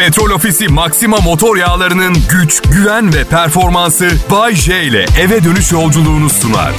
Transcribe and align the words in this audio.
Petrol 0.00 0.30
Ofisi 0.30 0.68
Maxima 0.68 1.16
motor 1.16 1.56
yağlarının 1.56 2.16
güç, 2.30 2.62
güven 2.62 3.14
ve 3.14 3.24
performansı 3.24 4.10
Bay 4.30 4.54
J 4.54 4.82
ile 4.82 5.06
eve 5.20 5.44
dönüş 5.44 5.72
yolculuğunu 5.72 6.30
sunar. 6.30 6.72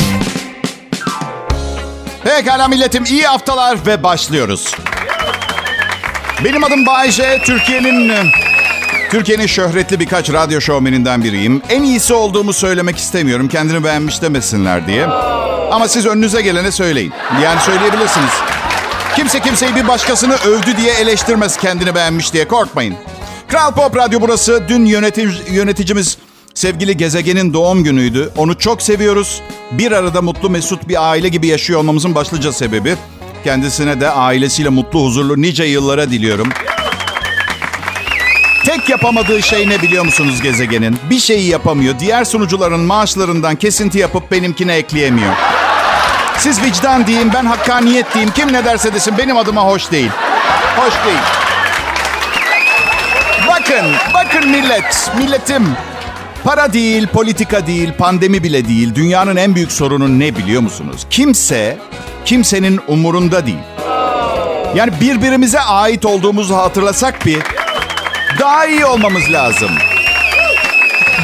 Pekala 2.24 2.68
milletim 2.68 3.04
iyi 3.06 3.24
haftalar 3.24 3.78
ve 3.86 4.04
başlıyoruz. 4.04 4.76
Benim 6.44 6.64
adım 6.64 6.86
Bay 6.86 7.12
J. 7.12 7.42
Türkiye'nin 7.46 8.12
Türkiye'nin 9.12 9.48
şöhretli 9.48 10.00
birkaç 10.00 10.34
radyo 10.34 10.62
şovmeninden 10.62 11.24
biriyim. 11.24 11.62
En 11.70 11.84
iyisi 11.84 12.14
olduğumu 12.14 12.54
söylemek 12.54 12.98
istemiyorum. 12.98 13.48
Kendini 13.48 13.84
beğenmiş 13.84 14.22
demesinler 14.22 14.88
diye. 14.88 15.06
Ama 15.72 15.88
siz 15.88 16.06
önünüze 16.06 16.42
gelene 16.42 16.72
söyleyin. 16.72 17.14
Yani 17.44 17.62
söyleyebilirsiniz. 17.62 18.32
Kimse 19.16 19.40
kimseyi 19.40 19.76
bir 19.76 19.88
başkasını 19.88 20.36
övdü 20.36 20.78
diye 20.78 20.94
eleştirmez 20.94 21.58
kendini 21.58 21.96
beğenmiş 21.96 22.34
diye 22.34 22.48
korkmayın. 22.48 22.96
Kral 23.52 23.72
Pop 23.72 23.96
Radyo 23.96 24.22
burası. 24.22 24.64
Dün 24.68 24.86
yönetim, 24.86 25.34
yöneticimiz 25.52 26.18
sevgili 26.54 26.98
gezegenin 26.98 27.54
doğum 27.54 27.84
günüydü. 27.84 28.30
Onu 28.38 28.58
çok 28.58 28.82
seviyoruz. 28.82 29.42
Bir 29.72 29.92
arada 29.92 30.22
mutlu 30.22 30.50
mesut 30.50 30.88
bir 30.88 31.10
aile 31.10 31.28
gibi 31.30 31.48
yaşıyor 31.48 31.80
olmamızın 31.80 32.16
başlıca 32.16 32.52
sebebi. 32.52 32.96
Kendisine 33.44 34.02
de 34.02 34.10
ailesiyle 34.10 34.70
mutlu 34.70 35.06
huzurlu 35.06 35.42
nice 35.42 35.64
yıllara 35.64 36.12
diliyorum. 36.12 36.50
Tek 38.66 38.90
yapamadığı 38.90 39.42
şey 39.42 39.70
ne 39.70 39.82
biliyor 39.82 40.06
musunuz 40.06 40.42
gezegenin? 40.42 40.98
Bir 41.10 41.20
şeyi 41.20 41.50
yapamıyor. 41.50 42.00
Diğer 42.00 42.24
sunucuların 42.24 42.80
maaşlarından 42.80 43.56
kesinti 43.56 44.00
yapıp 44.00 44.32
benimkine 44.32 44.76
ekleyemiyor. 44.76 45.34
Siz 46.38 46.64
vicdan 46.64 47.08
deyin, 47.08 47.34
ben 47.34 47.46
hakkaniyet 47.46 48.14
diyeyim. 48.14 48.34
Kim 48.36 48.54
ne 48.54 48.66
derse 48.66 48.94
desin 48.94 49.18
benim 49.18 49.38
adıma 49.38 49.66
hoş 49.66 49.92
değil. 49.92 50.12
Hoş 50.78 50.94
değil. 51.06 51.51
Bakın, 53.62 53.86
bakın 54.14 54.50
millet, 54.50 55.12
milletim. 55.18 55.68
Para 56.44 56.74
değil, 56.74 57.08
politika 57.08 57.68
değil, 57.68 57.94
pandemi 57.98 58.44
bile 58.44 58.68
değil. 58.68 58.96
Dünyanın 58.96 59.36
en 59.36 59.56
büyük 59.56 59.72
sorunu 59.72 60.20
ne 60.20 60.36
biliyor 60.36 60.62
musunuz? 60.62 61.02
Kimse, 61.10 61.78
kimsenin 62.26 62.80
umurunda 62.88 63.46
değil. 63.46 63.58
Yani 64.76 64.92
birbirimize 65.02 65.60
ait 65.60 66.06
olduğumuzu 66.06 66.56
hatırlasak 66.56 67.26
bir 67.26 67.40
daha 68.40 68.66
iyi 68.66 68.86
olmamız 68.86 69.32
lazım. 69.32 69.72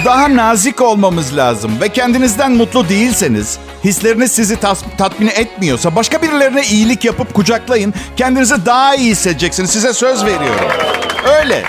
Daha 0.05 0.35
nazik 0.35 0.81
olmamız 0.81 1.37
lazım 1.37 1.71
ve 1.81 1.89
kendinizden 1.89 2.51
mutlu 2.51 2.89
değilseniz, 2.89 3.57
hisleriniz 3.83 4.31
sizi 4.31 4.55
tas- 4.55 4.83
tatmin 4.97 5.27
etmiyorsa 5.27 5.95
başka 5.95 6.21
birilerine 6.21 6.63
iyilik 6.63 7.05
yapıp 7.05 7.33
kucaklayın. 7.33 7.93
Kendinizi 8.17 8.65
daha 8.65 8.95
iyi 8.95 9.11
hissedeceksiniz. 9.11 9.69
Size 9.71 9.93
söz 9.93 10.25
veriyorum. 10.25 10.67
Öyle. 11.39 11.63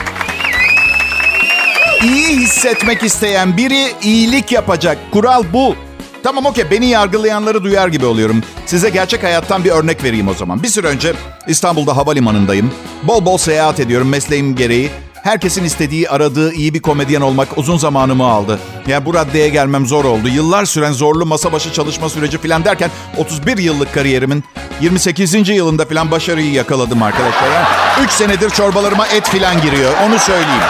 İyi 2.03 2.27
hissetmek 2.27 3.03
isteyen 3.03 3.57
biri 3.57 3.93
iyilik 4.03 4.53
yapacak. 4.53 4.99
Kural 5.13 5.45
bu. 5.53 5.77
Tamam 6.23 6.47
okey 6.47 6.71
beni 6.71 6.87
yargılayanları 6.87 7.65
duyar 7.65 7.89
gibi 7.89 8.07
oluyorum. 8.07 8.43
Size 8.67 8.91
gerçek 8.91 9.23
hayattan 9.23 9.65
bir 9.65 9.71
örnek 9.71 10.05
vereyim 10.05 10.29
o 10.29 10.35
zaman. 10.35 10.63
Bir 10.63 10.69
süre 10.69 10.87
önce 10.87 11.13
İstanbul'da 11.49 11.97
havalimanındayım. 11.97 12.71
Bol 13.03 13.25
bol 13.25 13.39
seyahat 13.39 13.81
ediyorum 13.81 14.09
mesleğim 14.09 14.57
gereği. 14.57 14.91
Herkesin 15.23 15.65
istediği, 15.65 16.11
aradığı 16.11 16.53
iyi 16.53 16.75
bir 16.75 16.83
komedyen 16.83 17.21
olmak 17.21 17.59
uzun 17.59 17.79
zamanımı 17.79 18.25
aldı. 18.25 18.59
Yani 18.87 19.07
bu 19.07 19.15
raddeye 19.15 19.49
gelmem 19.49 19.87
zor 19.87 20.05
oldu. 20.05 20.29
Yıllar 20.29 20.65
süren 20.65 20.93
zorlu 20.93 21.27
masa 21.27 21.53
başı 21.53 21.73
çalışma 21.73 22.09
süreci 22.09 22.39
falan 22.39 22.65
derken 22.65 22.91
31 23.17 23.59
yıllık 23.59 23.95
kariyerimin 23.95 24.45
28. 24.81 25.49
yılında 25.49 25.85
falan 25.85 26.11
başarıyı 26.11 26.53
yakaladım 26.53 27.03
arkadaşlar. 27.03 27.51
Yani 27.53 27.67
3 28.05 28.11
senedir 28.11 28.51
çorbalarıma 28.51 29.07
et 29.07 29.27
falan 29.27 29.63
giriyor. 29.63 29.93
Onu 30.07 30.19
söyleyeyim. 30.19 30.63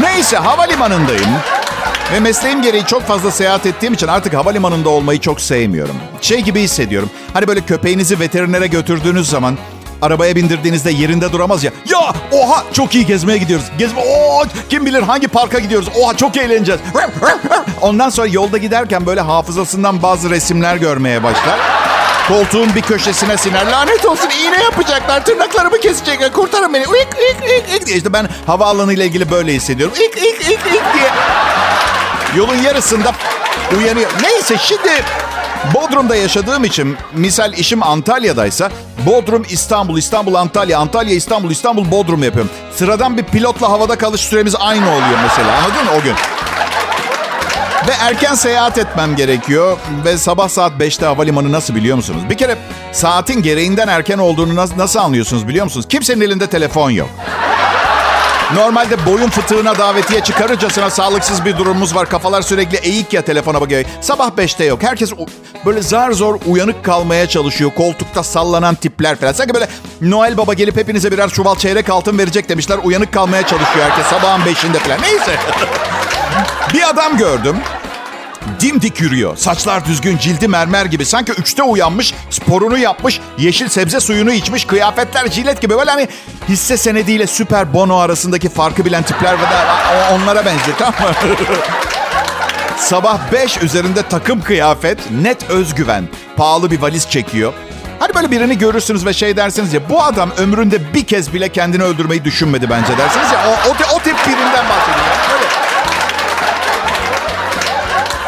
Neyse 0.00 0.36
havalimanındayım. 0.36 1.30
Ve 2.12 2.20
mesleğim 2.20 2.62
gereği 2.62 2.86
çok 2.86 3.02
fazla 3.02 3.30
seyahat 3.30 3.66
ettiğim 3.66 3.94
için 3.94 4.06
artık 4.06 4.34
havalimanında 4.34 4.88
olmayı 4.88 5.20
çok 5.20 5.40
sevmiyorum. 5.40 5.96
Şey 6.20 6.40
gibi 6.40 6.60
hissediyorum. 6.60 7.10
Hani 7.32 7.48
böyle 7.48 7.60
köpeğinizi 7.60 8.20
veterinere 8.20 8.66
götürdüğünüz 8.66 9.30
zaman 9.30 9.58
arabaya 10.02 10.36
bindirdiğinizde 10.36 10.90
yerinde 10.90 11.32
duramaz 11.32 11.64
ya. 11.64 11.72
Ya 11.90 12.14
oha 12.32 12.64
çok 12.72 12.94
iyi 12.94 13.06
gezmeye 13.06 13.38
gidiyoruz. 13.38 13.66
Gezme 13.78 14.00
oha 14.00 14.44
kim 14.70 14.86
bilir 14.86 15.02
hangi 15.02 15.28
parka 15.28 15.58
gidiyoruz. 15.58 15.88
Oha 16.02 16.16
çok 16.16 16.36
eğleneceğiz. 16.36 16.80
Ondan 17.80 18.08
sonra 18.08 18.26
yolda 18.26 18.58
giderken 18.58 19.06
böyle 19.06 19.20
hafızasından 19.20 20.02
bazı 20.02 20.30
resimler 20.30 20.76
görmeye 20.76 21.22
başlar. 21.22 21.83
Koltuğun 22.28 22.74
bir 22.74 22.80
köşesine 22.82 23.36
siner. 23.36 23.66
Lanet 23.66 24.04
olsun 24.04 24.28
iğne 24.30 24.62
yapacaklar. 24.62 25.24
Tırnaklarımı 25.24 25.80
kesecekler. 25.80 26.32
Kurtarın 26.32 26.74
beni. 26.74 26.82
İk, 26.82 26.90
ik, 26.90 27.50
ik, 27.50 27.80
ik 27.80 27.86
diye. 27.86 27.96
İşte 27.96 28.12
ben 28.12 28.28
havaalanı 28.46 28.92
ile 28.92 29.04
ilgili 29.06 29.30
böyle 29.30 29.52
hissediyorum. 29.52 29.96
İk, 29.96 30.16
ik, 30.16 30.40
ik, 30.40 30.50
ik 30.50 30.84
diye. 30.94 31.10
Yolun 32.36 32.56
yarısında 32.62 33.12
uyanıyor. 33.78 34.10
Neyse 34.22 34.56
şimdi 34.58 35.04
Bodrum'da 35.74 36.16
yaşadığım 36.16 36.64
için 36.64 36.96
misal 37.12 37.52
işim 37.52 37.82
Antalya'daysa 37.82 38.70
Bodrum 39.06 39.46
İstanbul, 39.50 39.98
İstanbul 39.98 40.34
Antalya, 40.34 40.78
Antalya 40.78 41.14
İstanbul, 41.14 41.50
İstanbul 41.50 41.90
Bodrum 41.90 42.22
yapıyorum. 42.22 42.50
Sıradan 42.76 43.16
bir 43.16 43.24
pilotla 43.24 43.70
havada 43.70 43.98
kalış 43.98 44.20
süremiz 44.20 44.54
aynı 44.54 44.90
oluyor 44.90 45.18
mesela 45.22 45.56
anladın 45.56 45.84
mı 45.84 45.90
o 46.00 46.02
gün? 46.02 46.14
Ve 47.88 47.92
erken 48.00 48.34
seyahat 48.34 48.78
etmem 48.78 49.16
gerekiyor. 49.16 49.78
Ve 50.04 50.18
sabah 50.18 50.48
saat 50.48 50.72
5'te 50.72 51.06
havalimanı 51.06 51.52
nasıl 51.52 51.74
biliyor 51.74 51.96
musunuz? 51.96 52.22
Bir 52.30 52.36
kere 52.36 52.56
saatin 52.92 53.42
gereğinden 53.42 53.88
erken 53.88 54.18
olduğunu 54.18 54.56
nasıl, 54.56 54.78
nasıl 54.78 55.00
anlıyorsunuz 55.00 55.48
biliyor 55.48 55.64
musunuz? 55.64 55.86
Kimsenin 55.88 56.20
elinde 56.20 56.46
telefon 56.46 56.90
yok. 56.90 57.08
Normalde 58.54 59.06
boyun 59.06 59.28
fıtığına 59.28 59.78
davetiye 59.78 60.20
çıkarırcasına 60.20 60.90
sağlıksız 60.90 61.44
bir 61.44 61.58
durumumuz 61.58 61.94
var. 61.94 62.08
Kafalar 62.08 62.42
sürekli 62.42 62.76
eğik 62.76 63.12
ya 63.12 63.22
telefona 63.22 63.60
bakıyor. 63.60 63.84
Sabah 64.00 64.30
5'te 64.30 64.64
yok. 64.64 64.82
Herkes 64.82 65.12
böyle 65.66 65.82
zar 65.82 66.12
zor 66.12 66.38
uyanık 66.46 66.84
kalmaya 66.84 67.28
çalışıyor. 67.28 67.70
Koltukta 67.76 68.22
sallanan 68.22 68.74
tipler 68.74 69.16
falan. 69.16 69.32
Sanki 69.32 69.54
böyle 69.54 69.68
Noel 70.00 70.36
Baba 70.36 70.54
gelip 70.54 70.76
hepinize 70.76 71.12
birer 71.12 71.30
çuval 71.30 71.56
çeyrek 71.56 71.88
altın 71.90 72.18
verecek 72.18 72.48
demişler. 72.48 72.78
Uyanık 72.84 73.12
kalmaya 73.12 73.46
çalışıyor 73.46 73.86
herkes 73.90 74.06
sabahın 74.06 74.40
5'inde 74.40 74.78
falan. 74.78 75.02
Neyse. 75.02 75.36
Bir 76.72 76.88
adam 76.88 77.16
gördüm. 77.16 77.56
Dimdik 78.60 79.00
yürüyor. 79.00 79.36
Saçlar 79.36 79.84
düzgün, 79.84 80.18
cildi 80.18 80.48
mermer 80.48 80.84
gibi. 80.84 81.04
Sanki 81.04 81.32
üçte 81.32 81.62
uyanmış, 81.62 82.14
sporunu 82.30 82.78
yapmış, 82.78 83.20
yeşil 83.38 83.68
sebze 83.68 84.00
suyunu 84.00 84.32
içmiş, 84.32 84.64
kıyafetler 84.64 85.26
jilet 85.26 85.60
gibi. 85.60 85.78
Böyle 85.78 85.90
hani 85.90 86.08
hisse 86.48 86.76
senediyle 86.76 87.26
süper 87.26 87.72
bono 87.72 87.96
arasındaki 87.96 88.48
farkı 88.48 88.84
bilen 88.84 89.02
tipler 89.02 89.32
ve 89.32 89.44
onlara 90.14 90.44
benziyor 90.46 90.76
tamam 90.78 90.94
mı? 91.00 91.14
Sabah 92.78 93.18
5 93.32 93.62
üzerinde 93.62 94.02
takım 94.02 94.42
kıyafet, 94.42 94.98
net 95.22 95.50
özgüven. 95.50 96.08
Pahalı 96.36 96.70
bir 96.70 96.80
valiz 96.80 97.10
çekiyor. 97.10 97.52
Hani 97.98 98.14
böyle 98.14 98.30
birini 98.30 98.58
görürsünüz 98.58 99.06
ve 99.06 99.12
şey 99.12 99.36
dersiniz 99.36 99.72
ya 99.72 99.88
bu 99.88 100.02
adam 100.02 100.30
ömründe 100.38 100.94
bir 100.94 101.04
kez 101.04 101.34
bile 101.34 101.48
kendini 101.48 101.82
öldürmeyi 101.82 102.24
düşünmedi 102.24 102.70
bence 102.70 102.98
dersiniz 102.98 103.32
ya. 103.32 103.38
O, 103.48 103.68
o, 103.68 103.96
o 103.96 103.98
tip 103.98 104.16
birinden 104.26 104.68
bahsediyorum. 104.68 105.13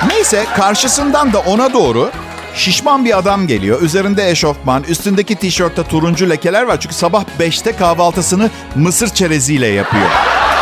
Neyse 0.09 0.47
karşısından 0.57 1.33
da 1.33 1.39
ona 1.39 1.73
doğru 1.73 2.11
şişman 2.55 3.05
bir 3.05 3.19
adam 3.19 3.47
geliyor. 3.47 3.83
Üzerinde 3.83 4.31
eşofman, 4.31 4.83
üstündeki 4.83 5.37
tişörtte 5.37 5.83
turuncu 5.85 6.31
lekeler 6.31 6.63
var. 6.63 6.81
Çünkü 6.81 6.95
sabah 6.95 7.25
5'te 7.41 7.77
kahvaltısını 7.77 8.51
mısır 8.75 9.09
çereziyle 9.09 9.67
yapıyor. 9.67 10.07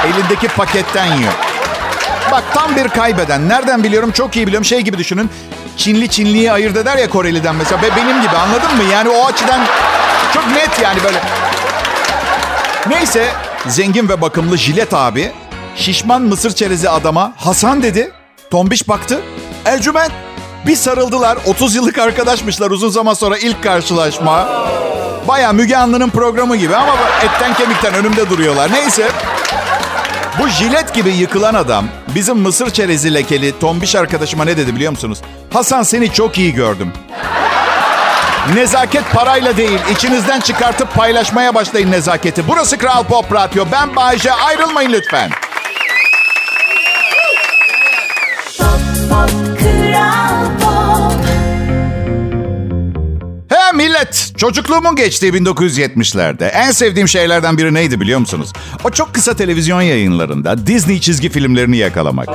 Elindeki 0.07 0.49
paketten 0.49 1.17
yiyor. 1.17 1.33
Bak 2.33 2.45
tam 2.55 2.77
bir 2.77 2.89
kaybeden. 2.89 3.49
Nereden 3.49 3.85
biliyorum? 3.85 4.11
Çok 4.11 4.37
iyi 4.37 4.47
biliyorum. 4.47 4.65
Şey 4.65 4.81
gibi 4.81 4.99
düşünün. 4.99 5.31
Çinli 5.77 6.09
Çinliyi 6.09 6.53
ayırt 6.53 6.77
eder 6.77 6.97
ya 6.97 7.11
Koreli'den 7.11 7.55
mesela. 7.57 7.83
Ve 7.83 7.97
benim 7.97 8.23
gibi 8.23 8.37
anladın 8.37 8.77
mı? 8.77 8.83
Yani 8.93 9.09
o 9.09 9.27
açıdan 9.27 9.61
çok 10.35 10.47
net 10.47 10.83
yani 10.83 10.99
böyle. 11.05 11.19
Neyse 12.89 13.29
zengin 13.67 14.09
ve 14.09 14.21
bakımlı 14.21 14.59
jilet 14.59 14.95
abi 14.95 15.33
şişman 15.77 16.23
mısır 16.23 16.55
çerezi 16.55 16.91
adama 16.91 17.33
Hasan 17.37 17.83
dedi. 17.83 18.13
Tombiş 18.51 18.89
baktı. 18.89 19.21
Ercüment. 19.65 20.13
Bir 20.67 20.77
sarıldılar. 20.77 21.39
30 21.47 21.75
yıllık 21.75 21.99
arkadaşmışlar 21.99 22.71
uzun 22.71 22.89
zaman 22.89 23.15
sonra 23.15 23.39
ilk 23.39 23.63
karşılaşma. 23.63 24.49
Baya 25.29 25.53
Müge 25.53 25.77
Anlı'nın 25.77 26.11
programı 26.11 26.57
gibi 26.57 26.77
ama 26.77 26.93
etten 27.23 27.55
kemikten 27.55 27.95
önümde 27.95 28.31
duruyorlar. 28.31 28.73
Neyse. 28.73 29.09
Bu 30.39 30.49
jilet 30.49 30.95
gibi 30.95 31.11
yıkılan 31.11 31.55
adam 31.55 31.85
bizim 32.15 32.37
mısır 32.37 32.71
çerezi 32.71 33.15
lekeli 33.15 33.59
tombiş 33.59 33.95
arkadaşıma 33.95 34.45
ne 34.45 34.57
dedi 34.57 34.77
biliyor 34.77 34.93
musunuz? 34.93 35.19
Hasan 35.53 35.83
seni 35.83 36.13
çok 36.13 36.39
iyi 36.39 36.55
gördüm. 36.55 36.93
Nezaket 38.55 39.13
parayla 39.13 39.57
değil, 39.57 39.79
içinizden 39.93 40.41
çıkartıp 40.41 40.95
paylaşmaya 40.95 41.55
başlayın 41.55 41.93
nezaketi. 41.93 42.49
Burası 42.49 42.79
Kral 42.79 43.05
Pop 43.05 43.33
Radyo. 43.35 43.65
Ben 43.73 43.97
Bayece. 43.97 44.33
Ayrılmayın 44.33 44.93
lütfen. 44.93 45.31
Millet, 53.75 54.33
çocukluğumun 54.39 54.97
geçtiği 54.97 55.33
1970'lerde 55.33 56.49
en 56.49 56.71
sevdiğim 56.71 57.09
şeylerden 57.09 57.59
biri 57.59 57.75
neydi 57.75 58.01
biliyor 58.01 58.19
musunuz? 58.19 58.53
O 58.85 58.91
çok 58.91 59.15
kısa 59.15 59.37
televizyon 59.37 59.81
yayınlarında 59.81 60.67
Disney 60.67 61.01
çizgi 61.01 61.29
filmlerini 61.29 61.77
yakalamak. 61.77 62.29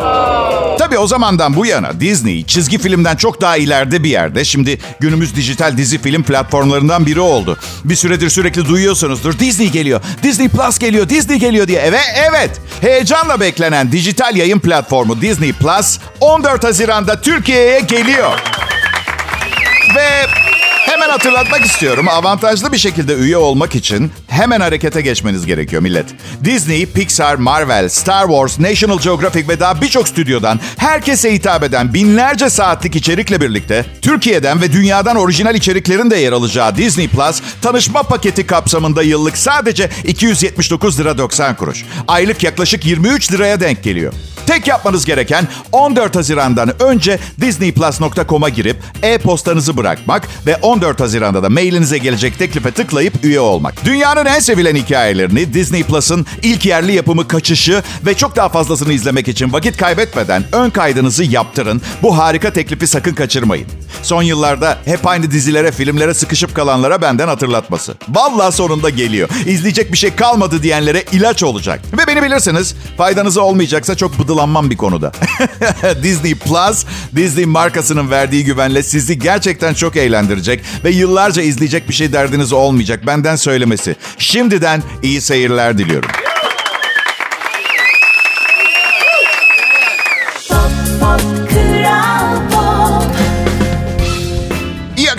Tabii 0.80 0.97
o 0.97 1.07
zamandan 1.07 1.56
bu 1.56 1.65
yana 1.65 2.00
Disney 2.00 2.45
çizgi 2.45 2.77
filmden 2.77 3.15
çok 3.15 3.41
daha 3.41 3.57
ileride 3.57 4.03
bir 4.03 4.09
yerde. 4.09 4.45
Şimdi 4.45 4.80
günümüz 5.00 5.36
dijital 5.36 5.77
dizi 5.77 5.97
film 5.97 6.24
platformlarından 6.24 7.06
biri 7.06 7.19
oldu. 7.19 7.57
Bir 7.83 7.95
süredir 7.95 8.30
sürekli 8.30 8.68
duyuyorsunuzdur. 8.68 9.39
Disney 9.39 9.69
geliyor, 9.69 10.01
Disney 10.24 10.50
Plus 10.50 10.80
geliyor, 10.80 11.09
Disney 11.09 11.39
geliyor 11.39 11.68
diye. 11.68 11.91
Ve 11.91 12.00
evet, 12.15 12.51
heyecanla 12.81 13.39
beklenen 13.39 13.91
dijital 13.91 14.36
yayın 14.38 14.59
platformu 14.59 15.21
Disney 15.21 15.53
Plus 15.53 16.00
14 16.19 16.63
Haziran'da 16.63 17.21
Türkiye'ye 17.21 17.80
geliyor. 17.80 18.39
Ve 19.95 20.09
hemen 20.89 21.09
hatırlatmak 21.09 21.65
istiyorum. 21.65 22.07
Avantajlı 22.07 22.71
bir 22.71 22.77
şekilde 22.77 23.13
üye 23.13 23.38
olmak 23.38 23.75
için 23.75 24.12
hemen 24.27 24.62
harekete 24.62 25.01
geçmeniz 25.01 25.45
gerekiyor 25.45 25.81
millet. 25.81 26.06
Disney, 26.44 26.86
Pixar, 26.86 27.36
Marvel, 27.36 27.89
Star 27.89 28.27
Wars, 28.27 28.59
National 28.59 29.00
Geographic 29.00 29.47
ve 29.47 29.59
daha 29.59 29.81
birçok 29.81 30.07
stüdyodan 30.07 30.59
herkese 30.77 31.33
hitap 31.33 31.63
eden 31.63 31.94
binlerce 31.94 32.50
saatlik 32.50 32.95
içerikle 32.95 33.41
birlikte 33.41 33.86
Türkiye'den 34.01 34.62
ve 34.62 34.71
dünyadan 34.71 35.15
orijinal 35.15 35.56
içeriklerin 35.56 36.12
de 36.12 36.18
yer 36.18 36.31
alacağı 36.31 36.75
Disney 36.75 37.07
Plus 37.07 37.41
tanışma 37.62 38.03
paketi 38.03 38.47
kapsamında 38.47 39.03
yıllık 39.03 39.38
sadece 39.38 39.89
279 40.03 41.00
lira 41.00 41.18
90 41.18 41.56
kuruş. 41.56 41.86
Aylık 42.07 42.44
yaklaşık 42.44 42.86
23 42.86 43.31
liraya 43.31 43.59
denk 43.59 43.83
geliyor. 43.83 44.13
Tek 44.50 44.68
yapmanız 44.68 45.06
gereken 45.06 45.48
14 45.72 46.16
Haziran'dan 46.16 46.81
önce 46.81 47.19
disneyplus.com'a 47.42 48.50
girip 48.50 48.78
e-postanızı 49.04 49.78
bırakmak 49.78 50.28
ve 50.46 50.56
14 50.56 51.00
Haziran'da 51.00 51.44
da 51.44 51.50
mailinize 51.50 51.98
gelecek 51.98 52.40
teklife 52.40 52.72
tıklayıp 52.72 53.25
üye 53.25 53.40
olmak. 53.40 53.86
Dünyanın 53.86 54.25
en 54.25 54.40
sevilen 54.40 54.75
hikayelerini 54.75 55.54
Disney 55.54 55.84
Plus'ın 55.84 56.25
ilk 56.44 56.66
yerli 56.66 56.94
yapımı 56.94 57.28
kaçışı 57.28 57.84
ve 58.06 58.13
çok 58.13 58.36
daha 58.36 58.50
fazlasını 58.50 58.94
izlemek 58.94 59.28
için 59.28 59.54
vakit 59.54 59.78
kaybetmeden 59.78 60.44
ön 60.51 60.69
kaydınızı 60.69 61.24
yaptırın. 61.24 61.81
Bu 62.04 62.18
harika 62.18 62.54
teklifi 62.54 62.88
sakın 62.88 63.13
kaçırmayın. 63.13 63.68
Son 64.04 64.24
yıllarda 64.24 64.78
hep 64.86 65.07
aynı 65.07 65.31
dizilere, 65.31 65.72
filmlere 65.72 66.13
sıkışıp 66.13 66.56
kalanlara 66.56 67.01
benden 67.01 67.28
hatırlatması. 67.28 67.96
Vallahi 68.10 68.56
sonunda 68.56 68.90
geliyor. 68.90 69.30
İzleyecek 69.46 69.94
bir 69.94 69.98
şey 69.98 70.16
kalmadı 70.16 70.63
diyenlere 70.63 71.04
ilaç 71.12 71.44
olacak. 71.44 71.81
Ve 71.98 72.07
beni 72.07 72.24
bilirsiniz, 72.24 72.75
faydanıza 72.98 73.42
olmayacaksa 73.42 73.96
çok 73.96 74.18
bıdılanmam 74.39 74.69
bir 74.69 74.77
konuda. 74.77 75.12
Disney 76.03 76.36
Plus, 76.36 76.86
Disney 77.15 77.45
markasının 77.45 78.12
verdiği 78.12 78.44
güvenle 78.44 78.83
sizi 78.83 79.19
gerçekten 79.19 79.74
çok 79.74 79.95
eğlendirecek 79.95 80.62
ve 80.83 80.89
yıllarca 80.89 81.41
izleyecek 81.41 81.89
bir 81.89 81.94
şey 81.94 82.13
derdiniz 82.13 82.53
olmayacak. 82.53 83.07
Benden 83.07 83.36
söylemesi. 83.36 83.95
Şimdiden 84.18 84.83
iyi 85.03 85.21
seyirler 85.21 85.77
diliyorum. 85.77 86.09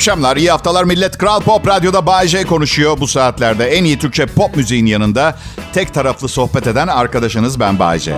Akşamlar, 0.00 0.36
iyi 0.36 0.50
haftalar 0.50 0.84
millet. 0.84 1.18
Kral 1.18 1.40
Pop 1.40 1.68
Radyo'da 1.68 2.06
Bay 2.06 2.28
J 2.28 2.44
konuşuyor 2.44 3.00
bu 3.00 3.08
saatlerde. 3.08 3.66
En 3.66 3.84
iyi 3.84 3.98
Türkçe 3.98 4.26
pop 4.26 4.56
müziğin 4.56 4.86
yanında 4.86 5.36
tek 5.72 5.94
taraflı 5.94 6.28
sohbet 6.28 6.66
eden 6.66 6.88
arkadaşınız 6.88 7.60
ben 7.60 7.78
Bay 7.78 7.98
J. 7.98 8.14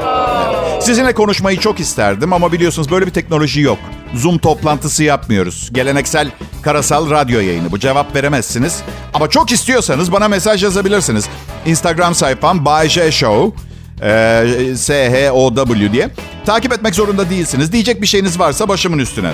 Sizinle 0.80 1.12
konuşmayı 1.12 1.60
çok 1.60 1.80
isterdim 1.80 2.32
ama 2.32 2.52
biliyorsunuz 2.52 2.90
böyle 2.90 3.06
bir 3.06 3.10
teknoloji 3.10 3.60
yok. 3.60 3.78
Zoom 4.14 4.38
toplantısı 4.38 5.04
yapmıyoruz. 5.04 5.70
Geleneksel 5.72 6.30
karasal 6.62 7.10
radyo 7.10 7.40
yayını. 7.40 7.72
Bu 7.72 7.78
cevap 7.78 8.16
veremezsiniz. 8.16 8.82
Ama 9.14 9.30
çok 9.30 9.52
istiyorsanız 9.52 10.12
bana 10.12 10.28
mesaj 10.28 10.64
yazabilirsiniz. 10.64 11.24
Instagram 11.66 12.14
sayfam 12.14 12.64
Bay 12.64 12.88
J 12.88 13.12
Show. 13.12 13.62
Ee, 14.02 14.74
S-H-O-W 14.76 15.92
diye. 15.92 16.10
Takip 16.46 16.72
etmek 16.72 16.94
zorunda 16.94 17.30
değilsiniz. 17.30 17.72
Diyecek 17.72 18.02
bir 18.02 18.06
şeyiniz 18.06 18.38
varsa 18.38 18.68
başımın 18.68 18.98
üstüne. 18.98 19.32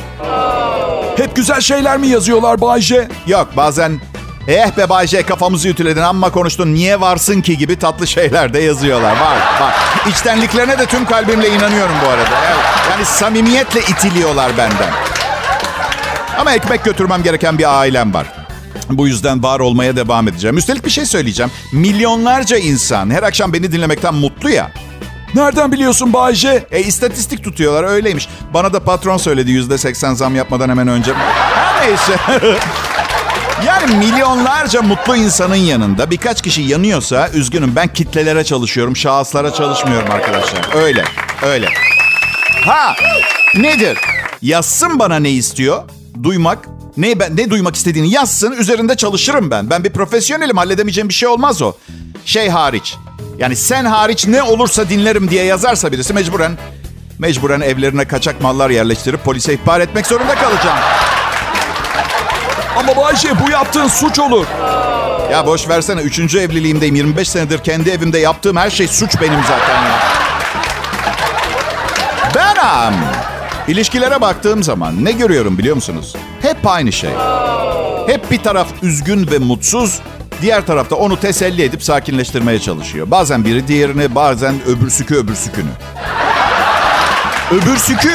Hep 1.18 1.36
güzel 1.36 1.60
şeyler 1.60 1.98
mi 1.98 2.06
yazıyorlar 2.06 2.60
Bayce? 2.60 3.08
Yok 3.26 3.48
bazen 3.56 4.00
eh 4.48 4.76
be 4.76 4.88
Bayce 4.88 5.22
kafamızı 5.22 5.68
ütüledin 5.68 6.00
amma 6.02 6.30
konuştun 6.30 6.74
niye 6.74 7.00
varsın 7.00 7.40
ki 7.40 7.58
gibi 7.58 7.78
tatlı 7.78 8.06
şeyler 8.06 8.54
de 8.54 8.58
yazıyorlar. 8.58 9.10
Var 9.20 9.38
bak 9.60 9.72
içtenliklerine 10.08 10.78
de 10.78 10.86
tüm 10.86 11.04
kalbimle 11.04 11.48
inanıyorum 11.48 11.94
bu 12.04 12.08
arada. 12.08 12.44
Yani 12.90 13.04
samimiyetle 13.04 13.80
itiliyorlar 13.80 14.50
benden. 14.58 14.90
Ama 16.38 16.52
ekmek 16.52 16.84
götürmem 16.84 17.22
gereken 17.22 17.58
bir 17.58 17.78
ailem 17.78 18.14
var. 18.14 18.26
Bu 18.90 19.08
yüzden 19.08 19.42
var 19.42 19.60
olmaya 19.60 19.96
devam 19.96 20.28
edeceğim. 20.28 20.58
Üstelik 20.58 20.84
bir 20.84 20.90
şey 20.90 21.06
söyleyeceğim. 21.06 21.52
Milyonlarca 21.72 22.56
insan 22.56 23.10
her 23.10 23.22
akşam 23.22 23.52
beni 23.52 23.72
dinlemekten 23.72 24.14
mutlu 24.14 24.50
ya. 24.50 24.70
Nereden 25.34 25.72
biliyorsun 25.72 26.12
Bayce? 26.12 26.66
E 26.70 26.80
istatistik 26.80 27.44
tutuyorlar 27.44 27.84
öyleymiş. 27.84 28.28
Bana 28.54 28.72
da 28.72 28.80
patron 28.80 29.16
söyledi 29.16 29.50
yüzde 29.50 29.78
seksen 29.78 30.14
zam 30.14 30.36
yapmadan 30.36 30.69
hemen 30.69 30.88
önce. 30.88 31.14
Her 31.14 31.88
neyse. 31.88 32.16
yani 33.66 33.96
milyonlarca 33.96 34.82
mutlu 34.82 35.16
insanın 35.16 35.54
yanında 35.54 36.10
birkaç 36.10 36.42
kişi 36.42 36.62
yanıyorsa 36.62 37.28
üzgünüm 37.34 37.72
ben 37.76 37.88
kitlelere 37.88 38.44
çalışıyorum. 38.44 38.96
Şahıslara 38.96 39.52
çalışmıyorum 39.52 40.10
arkadaşlar. 40.10 40.69
Öyle, 40.75 41.04
öyle. 41.42 41.69
Ha 42.64 42.96
nedir? 43.54 43.98
Yazsın 44.42 44.98
bana 44.98 45.16
ne 45.16 45.30
istiyor? 45.30 45.82
Duymak. 46.22 46.69
Ne, 46.96 47.20
ben, 47.20 47.36
ne 47.36 47.50
duymak 47.50 47.76
istediğini 47.76 48.10
yazsın. 48.10 48.52
Üzerinde 48.52 48.94
çalışırım 48.96 49.50
ben. 49.50 49.70
Ben 49.70 49.84
bir 49.84 49.90
profesyonelim. 49.90 50.56
Halledemeyeceğim 50.56 51.08
bir 51.08 51.14
şey 51.14 51.28
olmaz 51.28 51.62
o. 51.62 51.72
Şey 52.25 52.48
hariç. 52.48 52.96
Yani 53.38 53.56
sen 53.56 53.85
hariç 53.85 54.26
ne 54.26 54.43
olursa 54.43 54.88
dinlerim 54.88 55.31
diye 55.31 55.44
yazarsa 55.44 55.93
birisi 55.93 56.14
mecburen 56.14 56.52
mecburen 57.19 57.61
evlerine 57.61 58.05
kaçak 58.05 58.40
mallar 58.40 58.70
yerleştirip 58.70 59.25
polise 59.25 59.55
ihbar 59.55 59.81
etmek 59.81 60.06
zorunda 60.06 60.35
kalacağım. 60.35 60.79
Ama 62.76 62.96
Bayce 62.96 63.29
bu 63.46 63.50
yaptığın 63.50 63.88
suç 63.88 64.19
olur. 64.19 64.46
Ya 65.32 65.46
boş 65.46 65.69
versene. 65.69 66.00
Üçüncü 66.00 66.38
evliliğimdeyim. 66.38 66.94
25 66.94 67.29
senedir 67.29 67.58
kendi 67.58 67.90
evimde 67.90 68.19
yaptığım 68.19 68.56
her 68.56 68.70
şey 68.70 68.88
suç 68.88 69.20
benim 69.20 69.40
zaten 69.43 69.82
ya. 69.82 69.99
Benim. 72.35 72.99
İlişkilere 73.69 74.20
baktığım 74.20 74.62
zaman 74.62 75.05
ne 75.05 75.12
görüyorum 75.12 75.58
biliyor 75.58 75.75
musunuz? 75.75 76.14
Hep 76.43 76.67
aynı 76.67 76.93
şey. 76.93 77.11
Hep 78.06 78.31
bir 78.31 78.43
taraf 78.43 78.69
üzgün 78.82 79.31
ve 79.31 79.38
mutsuz, 79.38 80.00
Diğer 80.43 80.67
tarafta 80.67 80.96
onu 80.96 81.20
teselli 81.20 81.62
edip 81.62 81.82
sakinleştirmeye 81.82 82.58
çalışıyor. 82.58 83.11
Bazen 83.11 83.44
biri 83.44 83.69
diğerini, 83.69 84.14
bazen 84.14 84.55
öbürsükü 84.67 85.17
öbürsükünü. 85.17 85.70
Öbürsükü 87.50 88.12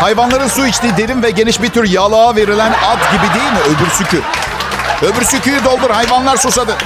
hayvanların 0.00 0.48
su 0.48 0.66
içtiği 0.66 0.96
derin 0.96 1.22
ve 1.22 1.30
geniş 1.30 1.62
bir 1.62 1.68
tür 1.68 1.90
yalağa 1.90 2.36
verilen 2.36 2.72
ad 2.72 3.12
gibi 3.12 3.34
değil 3.34 3.52
mi 3.52 3.58
öbürsükü? 3.76 4.20
Öbürsüküyü 5.02 5.64
doldur 5.64 5.90
hayvanlar 5.90 6.36
susadı. 6.36 6.76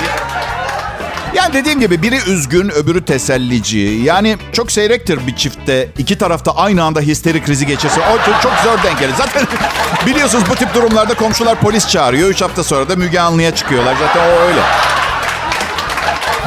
Yani 1.37 1.52
dediğim 1.52 1.81
gibi 1.81 2.02
biri 2.02 2.16
üzgün, 2.26 2.71
öbürü 2.71 3.05
tesellici. 3.05 3.78
Yani 3.78 4.37
çok 4.52 4.73
seyrektir 4.73 5.26
bir 5.26 5.37
çiftte 5.37 5.88
iki 5.99 6.19
tarafta 6.19 6.57
aynı 6.57 6.85
anda 6.85 7.00
histeri 7.00 7.45
krizi 7.45 7.66
geçirse. 7.66 8.00
O 8.00 8.16
çok, 8.26 8.43
çok 8.43 8.52
zor 8.64 8.83
denk 8.83 8.99
gelir. 8.99 9.14
Zaten 9.19 9.47
biliyorsunuz 10.07 10.45
bu 10.50 10.55
tip 10.55 10.75
durumlarda 10.75 11.14
komşular 11.14 11.61
polis 11.61 11.88
çağırıyor. 11.88 12.28
Üç 12.28 12.43
hafta 12.43 12.64
sonra 12.64 12.88
da 12.88 12.97
Müge 12.97 13.21
Anlı'ya 13.21 13.55
çıkıyorlar. 13.55 13.97
Zaten 14.00 14.21
o 14.21 14.40
öyle. 14.40 14.61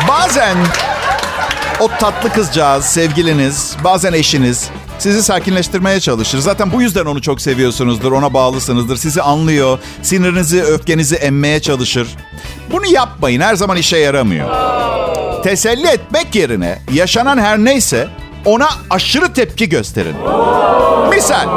Bazen 0.07 0.57
o 1.79 1.87
tatlı 1.87 2.29
kızcağız, 2.29 2.85
sevgiliniz, 2.85 3.75
bazen 3.83 4.13
eşiniz 4.13 4.69
sizi 4.99 5.23
sakinleştirmeye 5.23 5.99
çalışır. 5.99 6.39
Zaten 6.39 6.71
bu 6.71 6.81
yüzden 6.81 7.05
onu 7.05 7.21
çok 7.21 7.41
seviyorsunuzdur, 7.41 8.11
ona 8.11 8.33
bağlısınızdır. 8.33 8.97
Sizi 8.97 9.21
anlıyor, 9.21 9.79
sinirinizi, 10.01 10.63
öfkenizi 10.63 11.15
emmeye 11.15 11.59
çalışır. 11.59 12.07
Bunu 12.71 12.85
yapmayın, 12.85 13.41
her 13.41 13.55
zaman 13.55 13.77
işe 13.77 13.97
yaramıyor. 13.97 14.49
Teselli 15.43 15.87
etmek 15.87 16.35
yerine 16.35 16.79
yaşanan 16.93 17.37
her 17.37 17.57
neyse 17.57 18.07
ona 18.45 18.69
aşırı 18.89 19.33
tepki 19.33 19.69
gösterin. 19.69 20.15
Misal, 21.09 21.47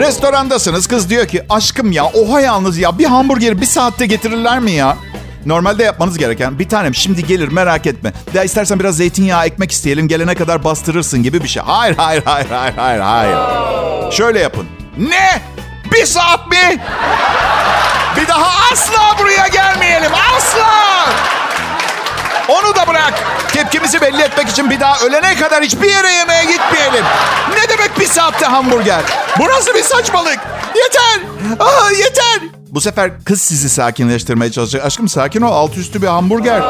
restorandasınız, 0.00 0.86
kız 0.86 1.10
diyor 1.10 1.26
ki 1.26 1.42
aşkım 1.48 1.92
ya 1.92 2.04
oha 2.04 2.40
yalnız 2.40 2.78
ya 2.78 2.98
bir 2.98 3.04
hamburgeri 3.04 3.60
bir 3.60 3.66
saatte 3.66 4.06
getirirler 4.06 4.60
mi 4.60 4.72
ya? 4.72 4.96
Normalde 5.46 5.82
yapmanız 5.82 6.18
gereken 6.18 6.58
bir 6.58 6.68
tanem 6.68 6.94
şimdi 6.94 7.26
gelir 7.26 7.48
merak 7.48 7.86
etme. 7.86 8.12
Ya 8.34 8.42
istersen 8.44 8.80
biraz 8.80 8.96
zeytinyağı 8.96 9.46
ekmek 9.46 9.72
isteyelim 9.72 10.08
gelene 10.08 10.34
kadar 10.34 10.64
bastırırsın 10.64 11.22
gibi 11.22 11.42
bir 11.42 11.48
şey. 11.48 11.62
Hayır 11.66 11.96
hayır 11.96 12.22
hayır 12.24 12.46
hayır 12.50 12.74
hayır 12.76 13.00
hayır. 13.00 13.36
Şöyle 14.12 14.40
yapın. 14.40 14.66
Ne? 14.98 15.40
Bir 15.92 16.06
saat 16.06 16.50
mi? 16.50 16.80
Bir 18.16 18.28
daha 18.28 18.72
asla 18.72 19.18
buraya 19.18 19.46
gelmeyelim 19.48 20.12
asla. 20.36 20.68
Onu 22.48 22.74
da 22.76 22.86
bırak. 22.88 23.14
Tepkimizi 23.52 24.00
belli 24.00 24.22
etmek 24.22 24.48
için 24.48 24.70
bir 24.70 24.80
daha 24.80 25.06
ölene 25.06 25.34
kadar 25.36 25.62
hiçbir 25.64 25.90
yere 25.90 26.10
yemeğe 26.12 26.44
gitmeyelim. 26.44 27.04
Ne 27.54 27.68
demek 27.68 28.00
bir 28.00 28.06
saatte 28.06 28.46
hamburger? 28.46 29.00
Burası 29.38 29.74
bir 29.74 29.82
saçmalık. 29.82 30.38
Yeter. 30.74 31.20
Aa, 31.60 31.90
yeter. 31.90 32.61
Bu 32.72 32.80
sefer 32.80 33.24
kız 33.24 33.42
sizi 33.42 33.68
sakinleştirmeye 33.68 34.52
çalışacak. 34.52 34.84
Aşkım 34.84 35.08
sakin 35.08 35.40
ol 35.40 35.52
alt 35.52 35.76
üstü 35.76 36.02
bir 36.02 36.06
hamburger. 36.06 36.62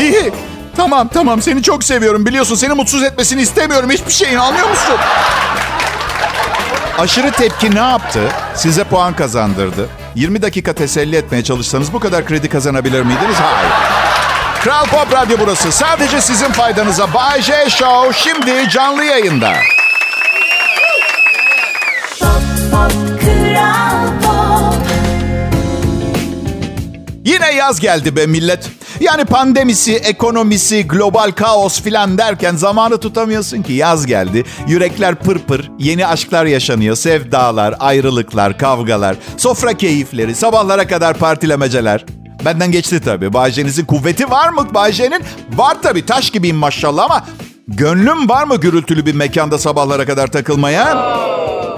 İyi. 0.00 0.32
Tamam 0.76 1.08
tamam 1.08 1.42
seni 1.42 1.62
çok 1.62 1.84
seviyorum 1.84 2.26
biliyorsun. 2.26 2.54
Seni 2.54 2.74
mutsuz 2.74 3.02
etmesini 3.02 3.42
istemiyorum 3.42 3.90
hiçbir 3.90 4.12
şeyin 4.12 4.36
anlıyor 4.36 4.68
musun? 4.68 4.96
Aşırı 6.98 7.30
tepki 7.30 7.74
ne 7.74 7.78
yaptı? 7.78 8.20
Size 8.54 8.84
puan 8.84 9.16
kazandırdı. 9.16 9.88
20 10.14 10.42
dakika 10.42 10.72
teselli 10.72 11.16
etmeye 11.16 11.44
çalışsanız 11.44 11.92
bu 11.92 12.00
kadar 12.00 12.26
kredi 12.26 12.48
kazanabilir 12.48 13.02
miydiniz? 13.02 13.36
Hayır. 13.36 13.72
Kral 14.64 14.86
Pop 14.86 15.12
Radyo 15.12 15.36
burası. 15.40 15.72
Sadece 15.72 16.20
sizin 16.20 16.52
faydanıza 16.52 17.14
Bay 17.14 17.42
J 17.42 17.70
Show 17.70 18.30
şimdi 18.30 18.70
canlı 18.70 19.04
yayında. 19.04 19.52
Yine 27.26 27.54
yaz 27.54 27.80
geldi 27.80 28.16
be 28.16 28.26
millet. 28.26 28.70
Yani 29.00 29.24
pandemisi, 29.24 29.94
ekonomisi, 29.94 30.88
global 30.88 31.30
kaos 31.30 31.82
filan 31.82 32.18
derken 32.18 32.56
zamanı 32.56 32.98
tutamıyorsun 32.98 33.62
ki. 33.62 33.72
Yaz 33.72 34.06
geldi. 34.06 34.44
Yürekler 34.68 35.14
pırpır, 35.14 35.70
yeni 35.78 36.06
aşklar 36.06 36.44
yaşanıyor. 36.44 36.96
Sevdalar, 36.96 37.74
ayrılıklar, 37.80 38.58
kavgalar, 38.58 39.16
sofra 39.36 39.74
keyifleri, 39.74 40.34
sabahlara 40.34 40.86
kadar 40.86 41.18
partilemeceler. 41.18 42.04
Benden 42.44 42.72
geçti 42.72 43.00
tabii. 43.04 43.32
Bayce'nizin 43.32 43.84
kuvveti 43.84 44.30
var 44.30 44.48
mı 44.48 44.66
Bayce'nin? 44.74 45.22
Var 45.54 45.76
tabii. 45.82 46.06
Taş 46.06 46.30
gibiyim 46.30 46.56
maşallah 46.56 47.04
ama 47.04 47.24
gönlüm 47.68 48.28
var 48.28 48.44
mı 48.44 48.56
gürültülü 48.56 49.06
bir 49.06 49.14
mekanda 49.14 49.58
sabahlara 49.58 50.06
kadar 50.06 50.26
takılmaya? 50.26 51.16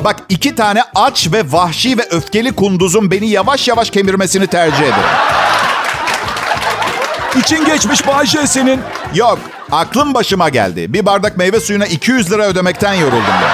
Bak 0.05 0.17
iki 0.29 0.55
tane 0.55 0.83
aç 0.95 1.29
ve 1.33 1.43
vahşi 1.53 1.99
ve 1.99 2.03
öfkeli 2.11 2.53
kunduzun 2.53 3.11
beni 3.11 3.27
yavaş 3.29 3.69
yavaş 3.69 3.91
kemirmesini 3.91 4.47
tercih 4.47 4.83
ederim. 4.83 4.95
İçin 7.37 7.65
geçmiş 7.65 8.07
Bayce 8.07 8.47
senin. 8.47 8.81
Yok, 9.15 9.39
aklım 9.73 10.15
başıma 10.15 10.49
geldi. 10.49 10.93
Bir 10.93 11.07
bardak 11.07 11.37
meyve 11.37 11.61
suyuna 11.61 11.87
200 11.87 12.31
lira 12.33 12.43
ödemekten 12.43 12.93
yoruldum 12.95 13.23
ben. 13.43 13.51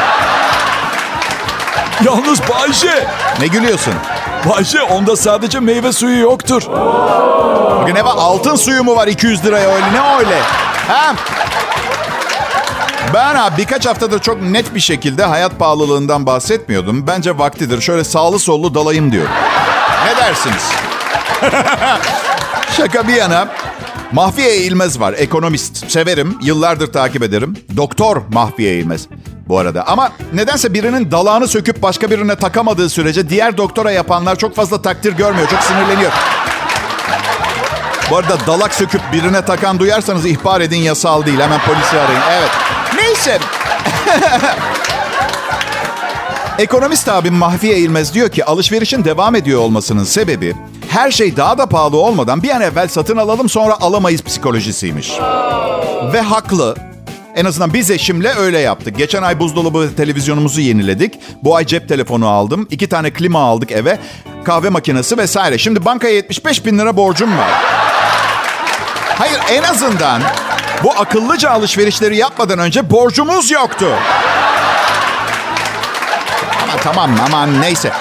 Yalnız 2.04 2.40
Bayce. 2.48 3.06
Ne 3.40 3.46
gülüyorsun? 3.46 3.94
Bayce 4.50 4.82
onda 4.82 5.16
sadece 5.16 5.60
meyve 5.60 5.92
suyu 5.92 6.20
yoktur. 6.20 6.62
Bugün 7.82 7.94
ne 7.94 8.04
var? 8.04 8.14
Altın 8.16 8.56
suyu 8.56 8.84
mu 8.84 8.96
var 8.96 9.06
200 9.06 9.44
liraya 9.44 9.68
öyle? 9.68 9.86
Ne 9.92 10.16
öyle? 10.18 10.38
Ha? 10.88 11.14
Ben 13.14 13.34
abi 13.34 13.56
birkaç 13.58 13.86
haftadır 13.86 14.18
çok 14.18 14.42
net 14.42 14.74
bir 14.74 14.80
şekilde 14.80 15.24
hayat 15.24 15.58
pahalılığından 15.58 16.26
bahsetmiyordum. 16.26 17.06
Bence 17.06 17.38
vaktidir. 17.38 17.80
Şöyle 17.80 18.04
sağlı 18.04 18.38
sollu 18.38 18.74
dalayım 18.74 19.12
diyorum. 19.12 19.30
Ne 20.06 20.16
dersiniz? 20.16 20.62
Şaka 22.76 23.08
bir 23.08 23.14
yana. 23.14 23.48
Mahfiye 24.12 24.56
İlmez 24.56 25.00
var. 25.00 25.14
Ekonomist. 25.18 25.90
Severim. 25.90 26.38
Yıllardır 26.42 26.92
takip 26.92 27.22
ederim. 27.22 27.56
Doktor 27.76 28.22
Mahfiye 28.32 28.78
İlmez. 28.78 29.08
Bu 29.48 29.58
arada. 29.58 29.86
Ama 29.86 30.12
nedense 30.32 30.74
birinin 30.74 31.10
dalağını 31.10 31.48
söküp 31.48 31.82
başka 31.82 32.10
birine 32.10 32.36
takamadığı 32.36 32.88
sürece 32.88 33.28
diğer 33.28 33.56
doktora 33.56 33.90
yapanlar 33.90 34.36
çok 34.36 34.56
fazla 34.56 34.82
takdir 34.82 35.12
görmüyor. 35.12 35.48
Çok 35.48 35.60
sinirleniyor. 35.60 36.12
Bu 38.10 38.16
arada 38.16 38.38
dalak 38.46 38.74
söküp 38.74 39.00
birine 39.12 39.44
takan 39.44 39.78
duyarsanız 39.78 40.26
ihbar 40.26 40.60
edin 40.60 40.76
yasal 40.76 41.26
değil. 41.26 41.40
Hemen 41.40 41.60
polisi 41.60 42.00
arayın. 42.00 42.20
Evet. 42.30 42.50
Neyse. 42.96 43.38
Ekonomist 46.58 47.08
abim 47.08 47.34
Mahfiye 47.34 47.78
İlmez 47.78 48.14
diyor 48.14 48.28
ki 48.28 48.44
alışverişin 48.44 49.04
devam 49.04 49.34
ediyor 49.34 49.60
olmasının 49.60 50.04
sebebi 50.04 50.54
her 50.88 51.10
şey 51.10 51.36
daha 51.36 51.58
da 51.58 51.66
pahalı 51.66 51.96
olmadan 51.96 52.42
bir 52.42 52.50
an 52.50 52.60
evvel 52.62 52.88
satın 52.88 53.16
alalım 53.16 53.48
sonra 53.48 53.80
alamayız 53.80 54.22
psikolojisiymiş. 54.22 55.12
Ve 56.12 56.20
haklı. 56.20 56.76
En 57.36 57.44
azından 57.44 57.72
biz 57.72 57.90
eşimle 57.90 58.34
öyle 58.34 58.58
yaptık. 58.58 58.98
Geçen 58.98 59.22
ay 59.22 59.40
buzdolabı 59.40 59.90
televizyonumuzu 59.96 60.60
yeniledik. 60.60 61.14
Bu 61.42 61.56
ay 61.56 61.66
cep 61.66 61.88
telefonu 61.88 62.28
aldım. 62.28 62.66
iki 62.70 62.88
tane 62.88 63.10
klima 63.10 63.40
aldık 63.40 63.72
eve. 63.72 63.98
Kahve 64.44 64.68
makinesi 64.68 65.18
vesaire. 65.18 65.58
Şimdi 65.58 65.84
bankaya 65.84 66.14
75 66.14 66.66
bin 66.66 66.78
lira 66.78 66.96
borcum 66.96 67.38
var. 67.38 67.73
Hayır 69.18 69.40
en 69.50 69.62
azından 69.62 70.22
bu 70.82 70.92
akıllıca 70.92 71.50
alışverişleri 71.50 72.16
yapmadan 72.16 72.58
önce 72.58 72.90
borcumuz 72.90 73.50
yoktu. 73.50 73.86
Ama 76.62 76.76
tamam 76.82 77.10
aman 77.26 77.60
neyse. 77.60 77.92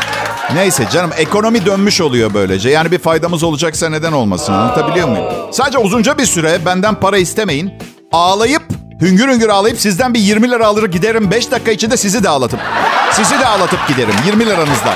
Neyse 0.54 0.88
canım 0.92 1.12
ekonomi 1.18 1.66
dönmüş 1.66 2.02
oluyor 2.02 2.34
böylece. 2.34 2.70
Yani 2.70 2.92
bir 2.92 3.00
faydamız 3.00 3.44
olacaksa 3.44 3.90
neden 3.90 4.12
olmasın 4.12 4.54
anlatabiliyor 4.54 5.08
muyum? 5.08 5.26
Sadece 5.52 5.78
uzunca 5.78 6.18
bir 6.18 6.26
süre 6.26 6.66
benden 6.66 6.96
para 6.96 7.18
istemeyin. 7.18 7.74
Ağlayıp 8.12 8.64
hüngür 9.02 9.28
hüngür 9.28 9.50
ağlayıp 9.50 9.80
sizden 9.80 10.14
bir 10.14 10.20
20 10.20 10.52
lira 10.52 10.68
alır 10.68 10.92
giderim. 10.92 11.32
5 11.32 11.52
dakika 11.52 11.72
içinde 11.72 11.98
sizi 11.98 12.24
de 12.24 12.30
ağlatıp. 12.30 12.60
Sizi 13.12 13.40
de 13.40 13.48
ağlatıp 13.48 13.88
giderim 13.88 14.16
20 14.26 14.46
liranızla. 14.46 14.96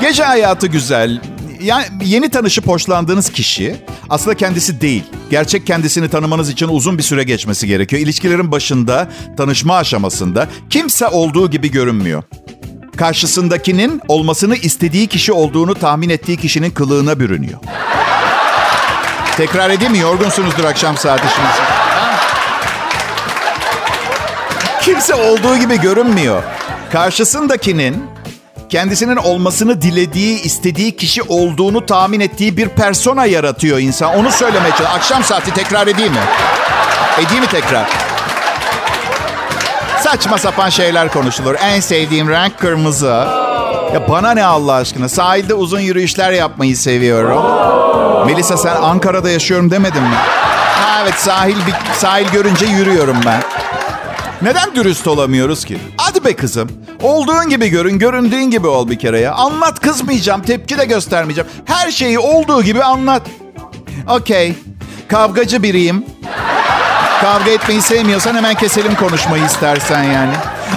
Gece 0.00 0.24
hayatı 0.24 0.66
güzel. 0.66 1.20
Yani 1.60 1.84
yeni 2.04 2.30
tanışıp 2.30 2.66
hoşlandığınız 2.66 3.32
kişi 3.32 3.76
aslında 4.10 4.36
kendisi 4.36 4.80
değil. 4.80 5.02
Gerçek 5.30 5.66
kendisini 5.66 6.08
tanımanız 6.08 6.50
için 6.50 6.68
uzun 6.68 6.98
bir 6.98 7.02
süre 7.02 7.24
geçmesi 7.24 7.66
gerekiyor. 7.66 8.02
İlişkilerin 8.02 8.52
başında, 8.52 9.08
tanışma 9.36 9.76
aşamasında 9.76 10.48
kimse 10.70 11.06
olduğu 11.06 11.50
gibi 11.50 11.70
görünmüyor 11.70 12.22
karşısındakinin 12.98 14.00
olmasını 14.08 14.56
istediği 14.56 15.06
kişi 15.06 15.32
olduğunu 15.32 15.74
tahmin 15.74 16.08
ettiği 16.08 16.36
kişinin 16.36 16.70
kılığına 16.70 17.20
bürünüyor. 17.20 17.58
Tekrar 19.36 19.70
edeyim 19.70 19.92
mi? 19.92 19.98
Yorgunsunuzdur 19.98 20.64
akşam 20.64 20.96
saati 20.96 21.26
şimdi. 21.34 21.48
Kimse 24.82 25.14
olduğu 25.14 25.56
gibi 25.56 25.80
görünmüyor. 25.80 26.42
Karşısındakinin 26.92 28.04
kendisinin 28.68 29.16
olmasını 29.16 29.82
dilediği, 29.82 30.42
istediği 30.42 30.96
kişi 30.96 31.22
olduğunu 31.22 31.86
tahmin 31.86 32.20
ettiği 32.20 32.56
bir 32.56 32.68
persona 32.68 33.24
yaratıyor 33.26 33.78
insan. 33.78 34.14
Onu 34.16 34.30
söylemeye 34.30 34.70
çalışıyor. 34.70 34.90
Akşam 34.96 35.24
saati 35.24 35.54
tekrar 35.54 35.86
edeyim 35.86 36.12
mi? 36.12 36.18
Edeyim 37.18 37.42
mi 37.42 37.48
tekrar? 37.50 37.88
Saçma 40.02 40.38
sapan 40.38 40.68
şeyler 40.68 41.12
konuşulur. 41.12 41.54
En 41.60 41.80
sevdiğim 41.80 42.28
renk 42.28 42.58
kırmızı. 42.58 43.26
Ya 43.94 44.08
bana 44.08 44.30
ne 44.30 44.44
Allah 44.44 44.72
aşkına? 44.72 45.08
Sahilde 45.08 45.54
uzun 45.54 45.80
yürüyüşler 45.80 46.32
yapmayı 46.32 46.76
seviyorum. 46.76 47.42
Melisa 48.26 48.56
sen 48.56 48.76
Ankara'da 48.76 49.30
yaşıyorum 49.30 49.70
demedin 49.70 50.02
mi? 50.02 50.14
Ha, 50.14 51.00
evet 51.02 51.14
sahil 51.14 51.56
sahil 51.94 52.28
görünce 52.32 52.66
yürüyorum 52.66 53.16
ben. 53.26 53.42
Neden 54.42 54.74
dürüst 54.74 55.06
olamıyoruz 55.06 55.64
ki? 55.64 55.78
Be 56.28 56.36
kızım. 56.36 56.68
Olduğun 57.02 57.48
gibi 57.48 57.68
görün, 57.68 57.98
göründüğün 57.98 58.50
gibi 58.50 58.66
ol 58.66 58.90
bir 58.90 58.98
kere 58.98 59.20
ya. 59.20 59.32
Anlat 59.32 59.80
kızmayacağım, 59.80 60.42
tepki 60.42 60.78
de 60.78 60.84
göstermeyeceğim. 60.84 61.50
Her 61.64 61.90
şeyi 61.90 62.18
olduğu 62.18 62.62
gibi 62.62 62.84
anlat. 62.84 63.22
Okey. 64.08 64.54
Kavgacı 65.08 65.62
biriyim. 65.62 66.04
Kavga 67.20 67.50
etmeyi 67.50 67.82
sevmiyorsan 67.82 68.34
hemen 68.36 68.54
keselim 68.54 68.94
konuşmayı 68.94 69.44
istersen 69.44 70.02
yani. 70.02 70.32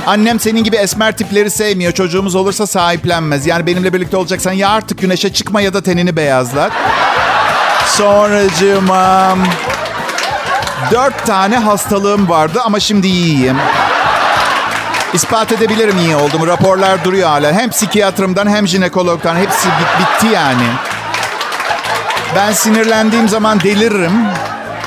Annem 0.08 0.39
senin 0.39 0.63
gibi 0.63 0.75
esmer 0.75 1.17
tipleri 1.17 1.51
sevmiyor. 1.51 1.91
Çocuğumuz 1.91 2.36
olursa 2.36 2.67
sahiplenmez. 2.67 3.48
Yani 3.48 3.65
benimle 3.65 3.93
birlikte 3.93 4.17
olacaksan 4.17 4.51
ya 4.51 4.70
artık 4.70 5.01
güneşe 5.01 5.34
çıkma 5.34 5.62
ya 5.62 5.74
da 5.74 5.81
tenini 5.81 6.15
beyazlat. 6.15 6.72
Sonracığım... 7.86 8.89
Dört 10.91 11.25
tane 11.25 11.58
hastalığım 11.58 12.29
vardı 12.29 12.60
ama 12.65 12.79
şimdi 12.79 13.08
iyiyim. 13.08 13.58
İspat 15.13 15.51
edebilirim 15.51 15.97
iyi 15.97 16.15
olduğumu. 16.15 16.47
Raporlar 16.47 17.03
duruyor 17.03 17.29
hala. 17.29 17.53
Hem 17.53 17.69
psikiyatrımdan 17.69 18.49
hem 18.49 18.67
jinekologdan. 18.67 19.35
Hepsi 19.35 19.67
bit 19.67 19.99
bitti 19.99 20.33
yani. 20.33 20.63
Ben 22.35 22.51
sinirlendiğim 22.51 23.29
zaman 23.29 23.59
deliririm. 23.59 24.25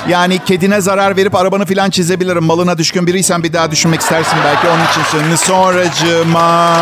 Yani 0.09 0.39
kedine 0.39 0.81
zarar 0.81 1.17
verip 1.17 1.35
arabanı 1.35 1.67
filan 1.67 1.91
çizebilirim. 1.91 2.45
Malına 2.45 2.79
düşkün 2.79 3.07
biriysen 3.07 3.43
bir 3.43 3.53
daha 3.53 3.71
düşünmek 3.71 4.01
istersin 4.01 4.39
belki. 4.45 4.69
Onun 4.69 4.85
için 4.85 5.03
söylüyorum. 5.11 5.39
Sonracığıma... 5.39 6.77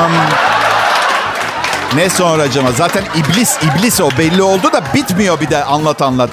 Ne 1.95 2.09
sonracığıma? 2.11 2.73
Zaten 2.73 3.05
iblis, 3.15 3.57
iblis 3.63 4.01
o. 4.01 4.11
Belli 4.19 4.43
oldu 4.43 4.73
da 4.73 4.83
bitmiyor 4.95 5.41
bir 5.41 5.51
de 5.51 5.65
anlat 5.65 6.03
anlat. 6.03 6.31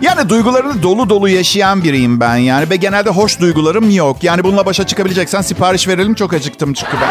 Yani 0.00 0.28
duygularını 0.28 0.82
dolu 0.82 1.10
dolu 1.10 1.28
yaşayan 1.28 1.84
biriyim 1.84 2.20
ben 2.20 2.36
yani. 2.36 2.70
Ve 2.70 2.76
genelde 2.76 3.10
hoş 3.10 3.40
duygularım 3.40 3.90
yok. 3.90 4.24
Yani 4.24 4.44
bununla 4.44 4.66
başa 4.66 4.86
çıkabileceksen 4.86 5.42
sipariş 5.42 5.88
verelim. 5.88 6.14
Çok 6.14 6.32
acıktım 6.34 6.72
çünkü 6.74 6.96
ben. 7.00 7.10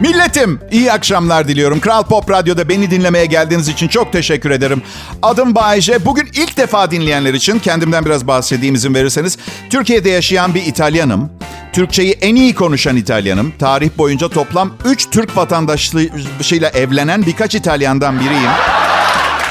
Milletim, 0.00 0.60
iyi 0.70 0.92
akşamlar 0.92 1.48
diliyorum. 1.48 1.80
Kral 1.80 2.02
Pop 2.02 2.30
Radyo'da 2.30 2.68
beni 2.68 2.90
dinlemeye 2.90 3.26
geldiğiniz 3.26 3.68
için 3.68 3.88
çok 3.88 4.12
teşekkür 4.12 4.50
ederim. 4.50 4.82
Adım 5.22 5.54
Bayece. 5.54 6.04
Bugün 6.04 6.28
ilk 6.34 6.56
defa 6.56 6.90
dinleyenler 6.90 7.34
için 7.34 7.58
kendimden 7.58 8.04
biraz 8.04 8.26
bahsedeyim 8.26 8.74
izin 8.74 8.94
verirseniz. 8.94 9.38
Türkiye'de 9.70 10.10
yaşayan 10.10 10.54
bir 10.54 10.66
İtalyanım. 10.66 11.30
Türkçeyi 11.78 12.18
en 12.20 12.36
iyi 12.36 12.54
konuşan 12.54 12.96
İtalyanım. 12.96 13.52
Tarih 13.58 13.90
boyunca 13.98 14.28
toplam 14.28 14.70
3 14.84 15.10
Türk 15.10 15.36
vatandaşlığıyla 15.36 16.68
evlenen 16.68 17.26
birkaç 17.26 17.54
İtalyandan 17.54 18.20
biriyim. 18.20 18.50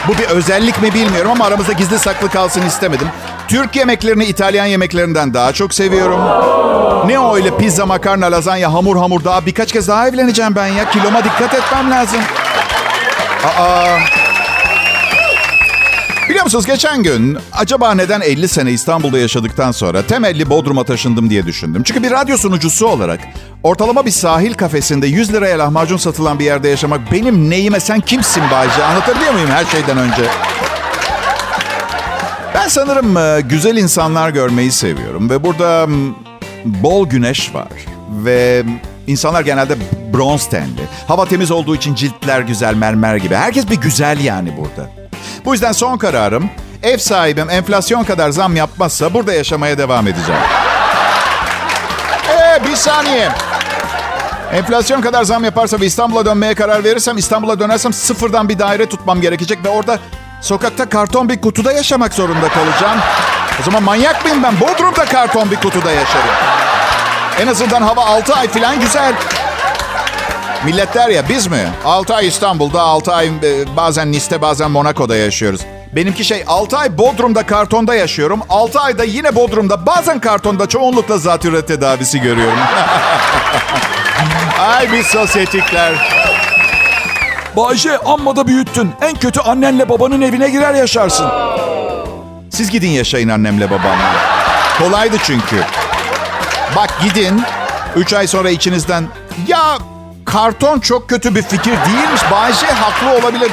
Bu 0.07 0.17
bir 0.17 0.23
özellik 0.23 0.81
mi 0.81 0.93
bilmiyorum 0.93 1.31
ama 1.31 1.45
aramızda 1.45 1.73
gizli 1.73 1.99
saklı 1.99 2.29
kalsın 2.29 2.61
istemedim. 2.61 3.07
Türk 3.47 3.75
yemeklerini 3.75 4.25
İtalyan 4.25 4.65
yemeklerinden 4.65 5.33
daha 5.33 5.53
çok 5.53 5.73
seviyorum. 5.73 6.19
Ne 7.09 7.19
o 7.19 7.35
öyle 7.35 7.57
pizza, 7.57 7.85
makarna, 7.85 8.25
lazanya, 8.25 8.73
hamur 8.73 8.97
hamur 8.97 9.23
daha 9.23 9.45
birkaç 9.45 9.71
kez 9.71 9.87
daha 9.87 10.07
evleneceğim 10.07 10.55
ben 10.55 10.67
ya. 10.67 10.89
Kiloma 10.89 11.23
dikkat 11.23 11.53
etmem 11.53 11.91
lazım. 11.91 12.19
Aa. 13.59 13.97
Biliyor 16.37 16.45
musunuz 16.45 16.65
geçen 16.65 17.03
gün 17.03 17.37
acaba 17.53 17.93
neden 17.93 18.21
50 18.21 18.47
sene 18.47 18.71
İstanbul'da 18.71 19.19
yaşadıktan 19.19 19.71
sonra 19.71 20.01
temelli 20.01 20.49
Bodrum'a 20.49 20.83
taşındım 20.83 21.29
diye 21.29 21.45
düşündüm. 21.45 21.83
Çünkü 21.83 22.03
bir 22.03 22.11
radyo 22.11 22.37
sunucusu 22.37 22.87
olarak 22.87 23.19
ortalama 23.63 24.05
bir 24.05 24.11
sahil 24.11 24.53
kafesinde 24.53 25.07
100 25.07 25.33
liraya 25.33 25.59
lahmacun 25.59 25.97
satılan 25.97 26.39
bir 26.39 26.45
yerde 26.45 26.69
yaşamak 26.69 27.11
benim 27.11 27.49
neyime 27.49 27.79
sen 27.79 27.99
kimsin 27.99 28.43
Bayce 28.51 28.83
anlatabiliyor 28.83 29.33
muyum 29.33 29.49
her 29.49 29.65
şeyden 29.65 29.97
önce? 29.97 30.23
Ben 32.55 32.67
sanırım 32.67 33.17
e, 33.17 33.41
güzel 33.41 33.77
insanlar 33.77 34.29
görmeyi 34.29 34.71
seviyorum 34.71 35.29
ve 35.29 35.43
burada 35.43 35.87
bol 36.65 37.09
güneş 37.09 37.53
var 37.53 37.71
ve 38.25 38.63
insanlar 39.07 39.41
genelde 39.41 39.75
bronz 40.13 40.45
tenli. 40.45 40.81
Hava 41.07 41.25
temiz 41.25 41.51
olduğu 41.51 41.75
için 41.75 41.95
ciltler 41.95 42.41
güzel 42.41 42.75
mermer 42.75 43.15
gibi. 43.15 43.35
Herkes 43.35 43.69
bir 43.69 43.81
güzel 43.81 44.19
yani 44.19 44.57
burada. 44.57 45.06
Bu 45.47 45.53
yüzden 45.53 45.71
son 45.71 45.97
kararım 45.97 46.49
ev 46.83 46.97
sahibim 46.97 47.49
enflasyon 47.49 48.03
kadar 48.03 48.29
zam 48.29 48.55
yapmazsa 48.55 49.13
burada 49.13 49.33
yaşamaya 49.33 49.77
devam 49.77 50.07
edeceğim. 50.07 50.41
Ee, 52.29 52.65
bir 52.65 52.75
saniye. 52.75 53.29
Enflasyon 54.53 55.01
kadar 55.01 55.23
zam 55.23 55.43
yaparsa 55.43 55.79
ve 55.79 55.85
İstanbul'a 55.85 56.25
dönmeye 56.25 56.55
karar 56.55 56.83
verirsem 56.83 57.17
İstanbul'a 57.17 57.59
dönersem 57.59 57.93
sıfırdan 57.93 58.49
bir 58.49 58.59
daire 58.59 58.89
tutmam 58.89 59.21
gerekecek 59.21 59.65
ve 59.65 59.69
orada 59.69 59.99
sokakta 60.41 60.89
karton 60.89 61.29
bir 61.29 61.41
kutuda 61.41 61.71
yaşamak 61.71 62.13
zorunda 62.13 62.49
kalacağım. 62.49 62.99
O 63.61 63.63
zaman 63.63 63.83
manyak 63.83 64.25
mıyım 64.25 64.43
ben? 64.43 64.59
Bodrum'da 64.59 65.05
karton 65.05 65.51
bir 65.51 65.55
kutuda 65.55 65.91
yaşarım. 65.91 66.35
En 67.39 67.47
azından 67.47 67.81
hava 67.81 68.05
6 68.05 68.33
ay 68.33 68.47
falan 68.47 68.79
güzel. 68.79 69.13
Millet 70.67 70.95
der 70.95 71.09
ya 71.09 71.29
biz 71.29 71.47
mi? 71.47 71.67
6 71.85 72.15
ay 72.15 72.27
İstanbul'da, 72.27 72.81
6 72.81 73.13
ay 73.13 73.27
e, 73.27 73.31
bazen 73.77 74.11
Nice'te, 74.11 74.41
bazen 74.41 74.71
Monaco'da 74.71 75.15
yaşıyoruz. 75.15 75.61
Benimki 75.95 76.25
şey 76.25 76.43
6 76.47 76.77
ay 76.77 76.97
Bodrum'da 76.97 77.45
kartonda 77.45 77.95
yaşıyorum. 77.95 78.39
6 78.49 78.79
ayda 78.79 79.03
yine 79.03 79.35
Bodrum'da 79.35 79.85
bazen 79.85 80.19
kartonda 80.19 80.69
çoğunlukla 80.69 81.17
zatürre 81.17 81.65
tedavisi 81.65 82.21
görüyorum. 82.21 82.59
ay 84.59 84.91
biz 84.91 85.05
sosyetikler. 85.05 85.93
Bayce 87.57 87.97
amma 87.97 88.35
da 88.35 88.47
büyüttün. 88.47 88.91
En 89.01 89.15
kötü 89.15 89.39
annenle 89.39 89.89
babanın 89.89 90.21
evine 90.21 90.49
girer 90.49 90.73
yaşarsın. 90.73 91.27
Siz 92.49 92.71
gidin 92.71 92.89
yaşayın 92.89 93.29
annemle 93.29 93.69
babamla. 93.69 94.15
Kolaydı 94.79 95.17
çünkü. 95.23 95.63
Bak 96.75 96.89
gidin. 97.03 97.41
3 97.95 98.13
ay 98.13 98.27
sonra 98.27 98.49
içinizden 98.49 99.07
ya 99.47 99.77
karton 100.27 100.79
çok 100.79 101.09
kötü 101.09 101.35
bir 101.35 101.41
fikir 101.41 101.71
değilmiş. 101.71 102.21
Bayce 102.31 102.65
haklı 102.65 103.09
olabilir 103.09 103.51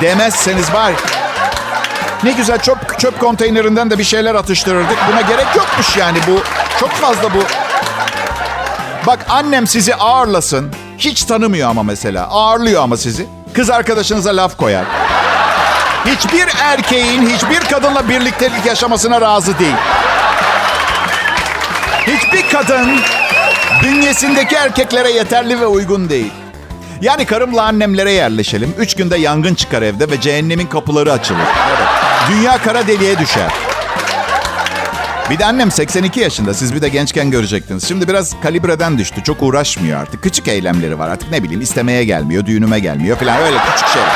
demezseniz 0.00 0.72
var. 0.72 0.92
Ne 2.24 2.32
güzel 2.32 2.58
çöp, 2.58 2.98
çöp 2.98 3.20
konteynerinden 3.20 3.90
de 3.90 3.98
bir 3.98 4.04
şeyler 4.04 4.34
atıştırırdık. 4.34 4.98
Buna 5.12 5.20
gerek 5.20 5.46
yokmuş 5.56 5.96
yani 5.96 6.18
bu. 6.26 6.40
Çok 6.80 6.90
fazla 6.90 7.34
bu. 7.34 7.38
Bak 9.06 9.26
annem 9.28 9.66
sizi 9.66 9.94
ağırlasın. 9.94 10.72
Hiç 10.98 11.24
tanımıyor 11.24 11.70
ama 11.70 11.82
mesela. 11.82 12.26
Ağırlıyor 12.26 12.82
ama 12.82 12.96
sizi. 12.96 13.26
Kız 13.54 13.70
arkadaşınıza 13.70 14.36
laf 14.36 14.56
koyar. 14.56 14.84
Hiçbir 16.06 16.48
erkeğin 16.62 17.28
hiçbir 17.28 17.60
kadınla 17.60 18.08
birliktelik 18.08 18.66
yaşamasına 18.66 19.20
razı 19.20 19.58
değil. 19.58 19.76
Hiçbir 22.06 22.50
kadın 22.50 23.00
bünyesindeki 23.82 24.54
erkeklere 24.54 25.10
yeterli 25.10 25.60
ve 25.60 25.66
uygun 25.66 26.08
değil. 26.08 26.32
Yani 27.00 27.24
karımla 27.24 27.62
annemlere 27.62 28.12
yerleşelim. 28.12 28.74
Üç 28.78 28.94
günde 28.94 29.16
yangın 29.18 29.54
çıkar 29.54 29.82
evde 29.82 30.10
ve 30.10 30.20
cehennemin 30.20 30.66
kapıları 30.66 31.12
açılır. 31.12 31.40
Evet. 31.68 31.88
Dünya 32.30 32.58
kara 32.58 32.86
deliğe 32.86 33.18
düşer. 33.18 33.50
Bir 35.30 35.38
de 35.38 35.44
annem 35.46 35.70
82 35.70 36.20
yaşında. 36.20 36.54
Siz 36.54 36.74
bir 36.74 36.82
de 36.82 36.88
gençken 36.88 37.30
görecektiniz. 37.30 37.88
Şimdi 37.88 38.08
biraz 38.08 38.40
kalibreden 38.42 38.98
düştü. 38.98 39.22
Çok 39.22 39.42
uğraşmıyor 39.42 40.00
artık. 40.00 40.22
Küçük 40.22 40.48
eylemleri 40.48 40.98
var 40.98 41.08
artık. 41.08 41.30
Ne 41.30 41.42
bileyim 41.42 41.60
istemeye 41.60 42.04
gelmiyor, 42.04 42.46
düğünüme 42.46 42.80
gelmiyor 42.80 43.16
falan. 43.16 43.42
Öyle 43.42 43.56
küçük 43.72 43.88
şeyler. 43.88 44.08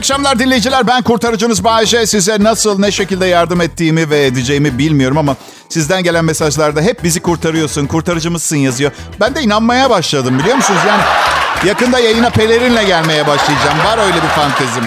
Akşamlar 0.00 0.38
dinleyiciler. 0.38 0.86
Ben 0.86 1.02
kurtarıcınız 1.02 1.64
Bayece. 1.64 2.06
Size 2.06 2.36
nasıl, 2.40 2.78
ne 2.78 2.90
şekilde 2.90 3.26
yardım 3.26 3.60
ettiğimi 3.60 4.10
ve 4.10 4.24
edeceğimi 4.26 4.78
bilmiyorum 4.78 5.18
ama 5.18 5.36
sizden 5.68 6.02
gelen 6.02 6.24
mesajlarda 6.24 6.80
hep 6.80 7.04
bizi 7.04 7.20
kurtarıyorsun, 7.20 7.86
kurtarıcımızsın 7.86 8.56
yazıyor. 8.56 8.92
Ben 9.20 9.34
de 9.34 9.42
inanmaya 9.42 9.90
başladım 9.90 10.38
biliyor 10.38 10.56
musunuz? 10.56 10.80
Yani 10.88 11.02
yakında 11.68 11.98
yayına 11.98 12.30
pelerinle 12.30 12.84
gelmeye 12.84 13.26
başlayacağım. 13.26 13.78
Var 13.84 13.98
öyle 13.98 14.16
bir 14.16 14.28
fantezim. 14.28 14.84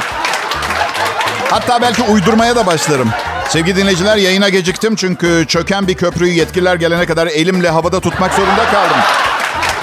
Hatta 1.50 1.82
belki 1.82 2.04
uydurmaya 2.04 2.56
da 2.56 2.66
başlarım. 2.66 3.10
Sevgili 3.50 3.76
dinleyiciler 3.76 4.18
yayına 4.18 4.50
geciktim 4.50 4.96
çünkü 4.96 5.46
çöken 5.48 5.88
bir 5.88 5.94
köprüyü 5.94 6.34
yetkililer 6.34 6.76
gelene 6.76 7.06
kadar 7.06 7.28
elimle 7.28 7.70
havada 7.70 8.00
tutmak 8.00 8.34
zorunda 8.34 8.66
kaldım. 8.72 8.98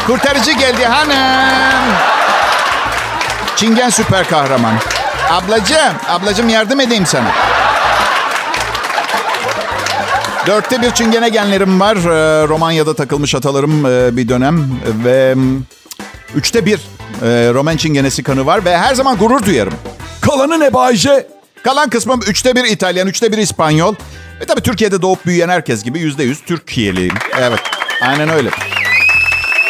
Kurtarıcı 0.07 0.53
geldi 0.53 0.85
hanım. 0.85 1.95
Çingen 3.57 3.90
süper 3.90 4.29
kahraman. 4.29 4.75
Ablacığım, 5.31 5.95
ablacığım 6.09 6.49
yardım 6.49 6.81
edeyim 6.81 7.07
sana. 7.07 7.33
Dörtte 10.47 10.83
bir 10.83 10.90
çingene 10.90 11.29
genlerim 11.29 11.81
var. 11.81 11.97
Ee, 11.97 12.49
Romanya'da 12.49 12.95
takılmış 12.95 13.35
atalarım 13.35 13.87
e, 13.87 14.16
bir 14.16 14.29
dönem. 14.29 14.81
Ve 15.05 15.35
üçte 16.35 16.66
bir 16.66 16.77
e, 17.23 17.55
Roman 17.55 17.77
çingenesi 17.77 18.23
kanı 18.23 18.47
var. 18.47 18.64
Ve 18.64 18.79
her 18.79 18.95
zaman 18.95 19.16
gurur 19.16 19.47
duyarım. 19.47 19.75
Kalanı 20.21 20.61
ne 20.61 20.73
Bayce? 20.73 21.29
Kalan 21.64 21.90
kısmım 21.90 22.21
üçte 22.27 22.57
bir 22.57 22.64
İtalyan, 22.64 23.09
üçte 23.09 23.33
bir 23.33 23.38
İspanyol. 23.38 23.95
Ve 24.40 24.45
tabii 24.45 24.61
Türkiye'de 24.61 25.03
doğup 25.03 25.27
büyüyen 25.27 25.49
herkes 25.49 25.83
gibi 25.83 25.99
yüzde 25.99 26.23
yüz 26.23 26.45
Türkiye'liyim. 26.45 27.14
Evet, 27.40 27.61
aynen 28.03 28.29
öyle. 28.29 28.51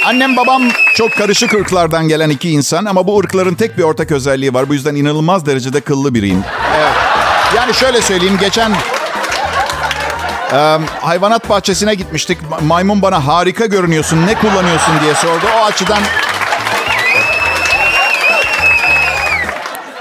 Annem 0.04 0.36
babam 0.36 0.62
çok 0.94 1.12
karışık 1.12 1.54
ırklardan 1.54 2.08
gelen 2.08 2.30
iki 2.30 2.50
insan 2.50 2.84
ama 2.84 3.06
bu 3.06 3.18
ırkların 3.18 3.54
tek 3.54 3.78
bir 3.78 3.82
ortak 3.82 4.10
özelliği 4.12 4.54
var. 4.54 4.68
Bu 4.68 4.74
yüzden 4.74 4.94
inanılmaz 4.94 5.46
derecede 5.46 5.80
kıllı 5.80 6.14
biriyim. 6.14 6.44
Evet. 6.76 6.92
Yani 7.56 7.74
şöyle 7.74 8.02
söyleyeyim 8.02 8.38
geçen 8.40 8.72
e, 10.52 10.78
hayvanat 11.00 11.48
bahçesine 11.48 11.94
gitmiştik. 11.94 12.38
Maymun 12.62 13.02
bana 13.02 13.26
harika 13.26 13.66
görünüyorsun 13.66 14.26
ne 14.26 14.34
kullanıyorsun 14.34 15.00
diye 15.02 15.14
sordu. 15.14 15.46
O 15.60 15.64
açıdan 15.64 16.02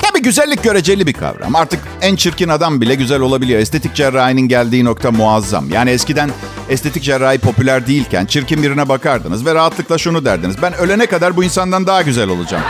Tabii 0.01 0.21
güzellik 0.21 0.63
göreceli 0.63 1.07
bir 1.07 1.13
kavram. 1.13 1.55
Artık 1.55 1.79
en 2.01 2.15
çirkin 2.15 2.49
adam 2.49 2.81
bile 2.81 2.95
güzel 2.95 3.19
olabiliyor. 3.21 3.59
Estetik 3.59 3.95
cerrahinin 3.95 4.47
geldiği 4.47 4.85
nokta 4.85 5.11
muazzam. 5.11 5.69
Yani 5.69 5.89
eskiden 5.89 6.29
estetik 6.69 7.03
cerrahi 7.03 7.37
popüler 7.37 7.87
değilken 7.87 8.25
çirkin 8.25 8.63
birine 8.63 8.89
bakardınız 8.89 9.45
ve 9.45 9.55
rahatlıkla 9.55 9.97
şunu 9.97 10.25
derdiniz. 10.25 10.61
Ben 10.61 10.73
ölene 10.73 11.05
kadar 11.05 11.37
bu 11.37 11.43
insandan 11.43 11.87
daha 11.87 12.01
güzel 12.01 12.29
olacağım. 12.29 12.63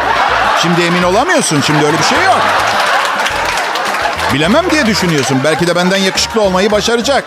Şimdi 0.62 0.82
emin 0.82 1.04
olamıyorsun. 1.04 1.62
Şimdi 1.62 1.86
öyle 1.86 1.98
bir 1.98 2.04
şey 2.04 2.24
yok. 2.24 2.42
Bilemem 4.34 4.66
diye 4.72 4.86
düşünüyorsun. 4.86 5.38
Belki 5.44 5.68
de 5.68 5.76
benden 5.76 5.98
yakışıklı 5.98 6.42
olmayı 6.42 6.72
başaracak. 6.72 7.24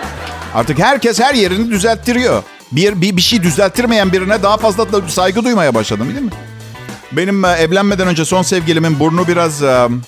Artık 0.54 0.78
herkes 0.78 1.20
her 1.20 1.34
yerini 1.34 1.70
düzelttiriyor. 1.70 2.42
Bir, 2.72 3.00
bir, 3.00 3.16
bir 3.16 3.22
şey 3.22 3.42
düzelttirmeyen 3.42 4.12
birine 4.12 4.42
daha 4.42 4.56
fazla 4.56 5.08
saygı 5.08 5.44
duymaya 5.44 5.74
başladım 5.74 6.08
değil 6.08 6.24
mi? 6.24 6.30
Benim 7.12 7.44
evlenmeden 7.44 8.08
önce 8.08 8.24
son 8.24 8.42
sevgilimin 8.42 9.00
burnu 9.00 9.28
biraz... 9.28 9.62
Um, 9.62 10.02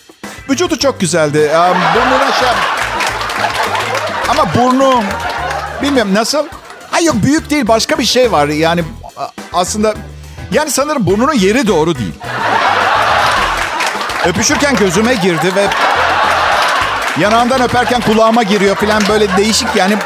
vücudu 0.51 0.79
çok 0.79 1.01
güzeldi. 1.01 1.39
Um, 1.39 1.79
burnuna 1.95 2.33
şey... 2.33 2.49
Ama 4.29 4.55
burnu... 4.55 5.03
Bilmiyorum 5.85 6.15
nasıl? 6.15 6.47
Hayır 6.91 7.07
yok 7.07 7.17
büyük 7.23 7.51
değil 7.51 7.69
başka 7.69 7.99
bir 7.99 8.05
şey 8.05 8.33
var. 8.33 8.49
Yani 8.49 8.85
aslında... 9.53 9.95
Yani 10.53 10.71
sanırım 10.71 11.07
burnunun 11.07 11.33
yeri 11.33 11.67
doğru 11.67 11.99
değil. 11.99 12.15
Öpüşürken 14.25 14.77
gözüme 14.77 15.15
girdi 15.15 15.53
ve... 15.57 15.67
Yanağından 17.19 17.63
öperken 17.63 18.01
kulağıma 18.01 18.43
giriyor 18.43 18.77
falan 18.77 19.03
böyle 19.09 19.37
değişik 19.37 19.77
yani. 19.77 19.97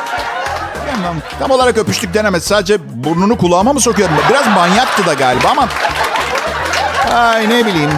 Tam 1.39 1.51
olarak 1.51 1.79
öpüştük 1.79 2.15
denemez. 2.15 2.45
Sadece 2.45 3.05
burnunu 3.05 3.39
kulağıma 3.39 3.73
mı 3.73 3.81
sokuyor? 3.81 4.09
Biraz 4.31 4.47
manyaktı 4.47 5.07
da 5.07 5.15
galiba 5.15 5.49
ama... 5.49 5.69
Ay 7.15 7.49
ne 7.49 7.67
bileyim. 7.67 7.91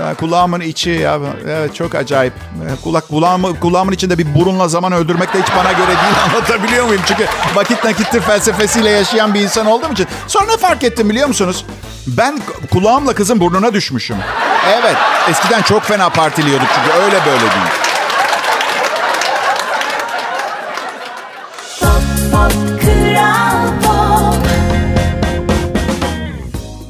Ya, 0.00 0.14
kulağımın 0.14 0.60
içi 0.60 0.90
ya. 0.90 1.18
Evet 1.48 1.74
çok 1.74 1.94
acayip. 1.94 2.32
Kulak 2.84 3.08
kulağımı, 3.08 3.60
kulağımın 3.60 3.92
içinde 3.92 4.18
bir 4.18 4.34
burunla 4.34 4.68
zaman 4.68 4.92
öldürmek 4.92 5.34
de 5.34 5.42
hiç 5.42 5.48
bana 5.56 5.72
göre 5.72 5.86
değil. 5.86 6.14
Anlatabiliyor 6.34 6.86
muyum? 6.86 7.02
Çünkü 7.06 7.26
vakit 7.54 7.84
nakittir 7.84 8.20
felsefesiyle 8.20 8.90
yaşayan 8.90 9.34
bir 9.34 9.40
insan 9.40 9.66
olduğum 9.66 9.92
için. 9.92 10.06
Sonra 10.26 10.46
ne 10.46 10.56
fark 10.56 10.84
ettim 10.84 11.10
biliyor 11.10 11.28
musunuz? 11.28 11.64
Ben 12.06 12.40
kulağımla 12.72 13.14
kızın 13.14 13.40
burnuna 13.40 13.74
düşmüşüm. 13.74 14.16
Evet. 14.80 14.96
Eskiden 15.30 15.62
çok 15.62 15.82
fena 15.82 16.08
partiliyorduk 16.08 16.68
çünkü 16.74 16.98
öyle 16.98 17.16
böyle 17.26 17.40
değil. 17.40 17.86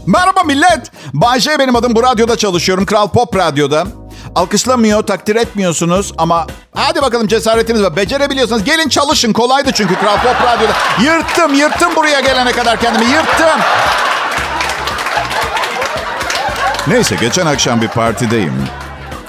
Merhaba 0.07 0.42
millet. 0.42 0.96
Bayşe 1.21 1.59
benim 1.59 1.77
adım. 1.77 1.95
Bu 1.95 2.03
radyoda 2.03 2.37
çalışıyorum. 2.37 2.87
Kral 2.87 3.09
Pop 3.09 3.37
Radyo'da. 3.37 3.87
Alkışlamıyor, 4.35 5.03
takdir 5.03 5.37
etmiyorsunuz 5.37 6.13
ama 6.19 6.47
hadi 6.75 7.03
bakalım 7.03 7.27
cesaretiniz 7.29 7.83
var. 7.83 7.97
Becerebiliyorsanız 7.97 8.65
gelin 8.65 8.89
çalışın. 8.89 9.33
Kolaydı 9.33 9.71
çünkü 9.75 9.95
Kral 9.95 10.17
Pop 10.17 10.37
Radyo'da. 10.47 10.73
Yırttım, 11.03 11.55
yırttım 11.55 11.97
buraya 11.97 12.21
gelene 12.21 12.53
kadar 12.53 12.81
kendimi. 12.81 13.05
Yırttım. 13.05 13.61
Neyse 16.87 17.17
geçen 17.21 17.47
akşam 17.47 17.81
bir 17.81 17.89
partideyim. 17.89 18.55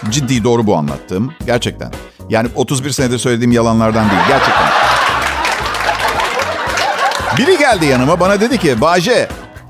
Ciddi 0.09 0.43
doğru 0.43 0.67
bu 0.67 0.75
anlattığım. 0.75 1.33
Gerçekten. 1.45 1.91
Yani 2.29 2.49
31 2.55 2.91
senedir 2.91 3.17
söylediğim 3.17 3.51
yalanlardan 3.51 4.09
değil. 4.09 4.21
Gerçekten. 4.27 4.67
Biri 7.37 7.57
geldi 7.57 7.85
yanıma 7.85 8.19
bana 8.19 8.41
dedi 8.41 8.57
ki 8.57 8.81
Bahçe 8.81 9.27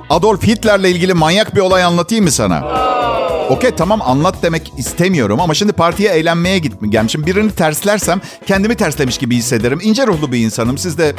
Adolf 0.10 0.44
Hitler'le 0.44 0.84
ilgili 0.86 1.14
manyak 1.14 1.56
bir 1.56 1.62
olay 1.62 1.84
anlatayım 1.84 2.26
mı 2.26 2.32
sana? 2.32 2.88
Okey 3.50 3.72
tamam 3.72 4.02
anlat 4.02 4.36
demek 4.42 4.72
istemiyorum 4.78 5.40
ama 5.42 5.54
şimdi 5.54 5.74
partiye 5.74 6.12
eğlenmeye 6.12 6.60
gitmeyeceğim. 6.60 7.10
Şimdi 7.10 7.26
birini 7.26 7.52
terslersem 7.52 8.22
kendimi 8.46 8.76
terslemiş 8.76 9.18
gibi 9.18 9.36
hissederim. 9.36 9.80
İnce 9.84 10.08
ruhlu 10.08 10.32
bir 10.32 10.38
insanım 10.38 10.78
siz 10.78 10.98
de 10.98 11.16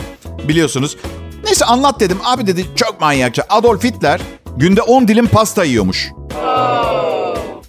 biliyorsunuz. 0.49 0.97
Neyse 1.45 1.65
anlat 1.65 2.01
dedim. 2.01 2.19
Abi 2.25 2.47
dedi 2.47 2.67
çok 2.77 3.01
manyakça. 3.01 3.45
Adolf 3.49 3.85
Hitler 3.85 4.21
günde 4.57 4.83
10 4.83 5.09
dilim 5.09 5.27
pasta 5.27 5.65
yiyormuş. 5.65 6.09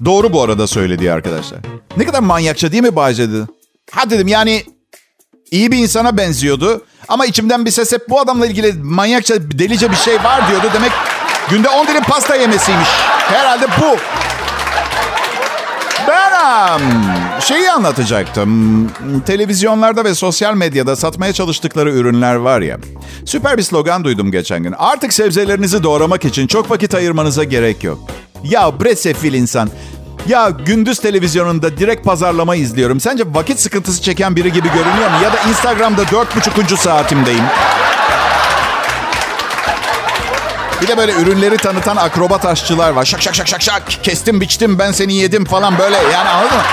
Doğru 0.06 0.34
bu 0.34 0.42
arada 0.42 0.68
söylediği 0.68 1.12
arkadaşlar. 1.12 1.60
Ne 1.98 2.06
kadar 2.06 2.20
manyakça 2.20 2.72
değil 2.72 2.84
mi 2.84 2.96
Bahçe 2.96 3.30
dedi. 3.30 3.48
Ha 3.92 4.10
dedim 4.10 4.28
yani 4.28 4.64
iyi 5.52 5.72
bir 5.72 5.78
insana 5.78 6.18
benziyordu. 6.18 6.86
Ama 7.08 7.26
içimden 7.26 7.66
bir 7.66 7.72
ses 7.72 7.92
hep 7.92 8.10
bu 8.10 8.20
adamla 8.20 8.46
ilgili 8.48 8.74
manyakça, 8.74 9.36
delice 9.42 9.92
bir 9.92 9.96
şey 9.96 10.24
var 10.24 10.50
diyordu. 10.50 10.68
Demek 10.74 10.92
günde 11.50 11.70
10 11.70 11.88
dilim 11.88 12.04
pasta 12.04 12.36
yemesiymiş. 12.36 12.90
Herhalde 13.18 13.68
bu. 13.82 13.98
Ben 16.08 17.40
şeyi 17.40 17.72
anlatacaktım. 17.72 18.88
Televizyonlarda 19.26 20.04
ve 20.04 20.16
sosyal 20.16 20.54
medyada 20.54 20.96
satmaya 20.96 21.34
çalıştıkları 21.34 21.92
ürünler 21.92 22.36
var 22.36 22.62
ya. 22.62 22.78
Süper 23.26 23.58
bir 23.58 23.64
slogan 23.64 24.04
duydum 24.04 24.32
geçen 24.32 24.64
gün. 24.64 24.76
Artık 24.78 25.14
sebzelerinizi 25.14 25.84
doğramak 25.84 26.26
için 26.26 26.48
çok 26.48 26.72
vakit 26.72 26.96
ayırmanıza 26.96 27.44
gerek 27.44 27.84
yok. 27.84 28.00
Ya 28.44 28.80
bre 28.80 28.96
sefil 28.96 29.34
insan. 29.34 29.70
Ya 30.28 30.50
gündüz 30.50 31.00
televizyonunda 31.00 31.78
direkt 31.78 32.06
pazarlama 32.06 32.56
izliyorum. 32.56 33.00
Sence 33.00 33.24
vakit 33.28 33.60
sıkıntısı 33.60 34.02
çeken 34.02 34.36
biri 34.36 34.54
gibi 34.54 34.68
görünüyor 34.68 35.10
mu? 35.12 35.18
Ya 35.24 35.34
da 35.34 35.38
Instagram'da 35.50 36.02
dört 36.12 36.36
buçukuncu 36.36 36.78
saatimdeyim. 36.78 37.44
Bir 40.82 40.88
de 40.88 40.98
böyle 40.98 41.12
ürünleri 41.14 41.58
tanıtan 41.58 41.96
akrobat 41.96 42.46
aşçılar 42.46 42.90
var. 42.90 43.06
Şak 43.06 43.22
şak 43.22 43.36
şak 43.36 43.48
şak 43.48 43.62
şak. 43.62 43.84
Kestim 44.04 44.42
biçtim 44.42 44.80
ben 44.80 44.92
seni 44.92 45.14
yedim 45.14 45.46
falan 45.46 45.78
böyle. 45.78 45.96
Yani 46.14 46.30
anladın 46.30 46.58
mı? 46.58 46.64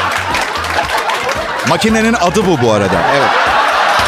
Makinenin 1.69 2.13
adı 2.15 2.47
bu 2.47 2.63
bu 2.63 2.73
arada. 2.73 2.97
Evet. 3.17 3.29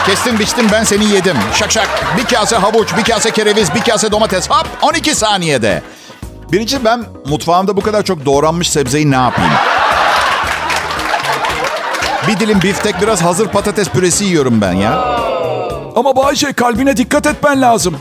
Kestim 0.06 0.38
biçtim 0.38 0.66
ben 0.72 0.84
seni 0.84 1.04
yedim. 1.04 1.36
Şak 1.54 1.72
şak. 1.72 1.88
Bir 2.18 2.24
kase 2.34 2.56
havuç, 2.56 2.88
bir 2.96 3.04
kase 3.04 3.30
kereviz, 3.30 3.74
bir 3.74 3.80
kase 3.80 4.10
domates. 4.12 4.50
Hop 4.50 4.66
12 4.82 5.14
saniyede. 5.14 5.82
Birinci 6.52 6.84
ben 6.84 7.04
mutfağımda 7.26 7.76
bu 7.76 7.80
kadar 7.80 8.02
çok 8.02 8.24
doğranmış 8.24 8.70
sebzeyi 8.70 9.10
ne 9.10 9.16
yapayım? 9.16 9.52
Bir 12.28 12.40
dilim 12.40 12.62
biftek 12.62 13.02
biraz 13.02 13.22
hazır 13.22 13.48
patates 13.48 13.88
püresi 13.88 14.24
yiyorum 14.24 14.60
ben 14.60 14.72
ya. 14.72 14.92
Ama 15.96 16.16
Bayşe 16.16 16.52
kalbine 16.52 16.96
dikkat 16.96 17.26
etmen 17.26 17.62
lazım. 17.62 17.96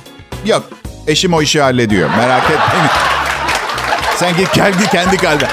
Yok 0.46 0.64
eşim 1.08 1.34
o 1.34 1.42
işi 1.42 1.62
hallediyor 1.62 2.10
merak 2.18 2.44
etmeyin. 2.44 2.90
Sen 4.16 4.38
git 4.38 4.52
kendi 4.52 4.88
kendi 4.90 5.18
kalbe. 5.18 5.48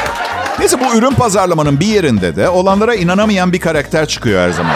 Neyse 0.59 0.77
bu 0.81 0.95
ürün 0.99 1.15
pazarlamanın 1.15 1.81
bir 1.81 1.87
yerinde 1.87 2.37
de 2.37 2.49
olanlara 2.49 2.95
inanamayan 2.95 3.53
bir 3.53 3.61
karakter 3.61 4.07
çıkıyor 4.07 4.47
her 4.47 4.51
zaman. 4.51 4.75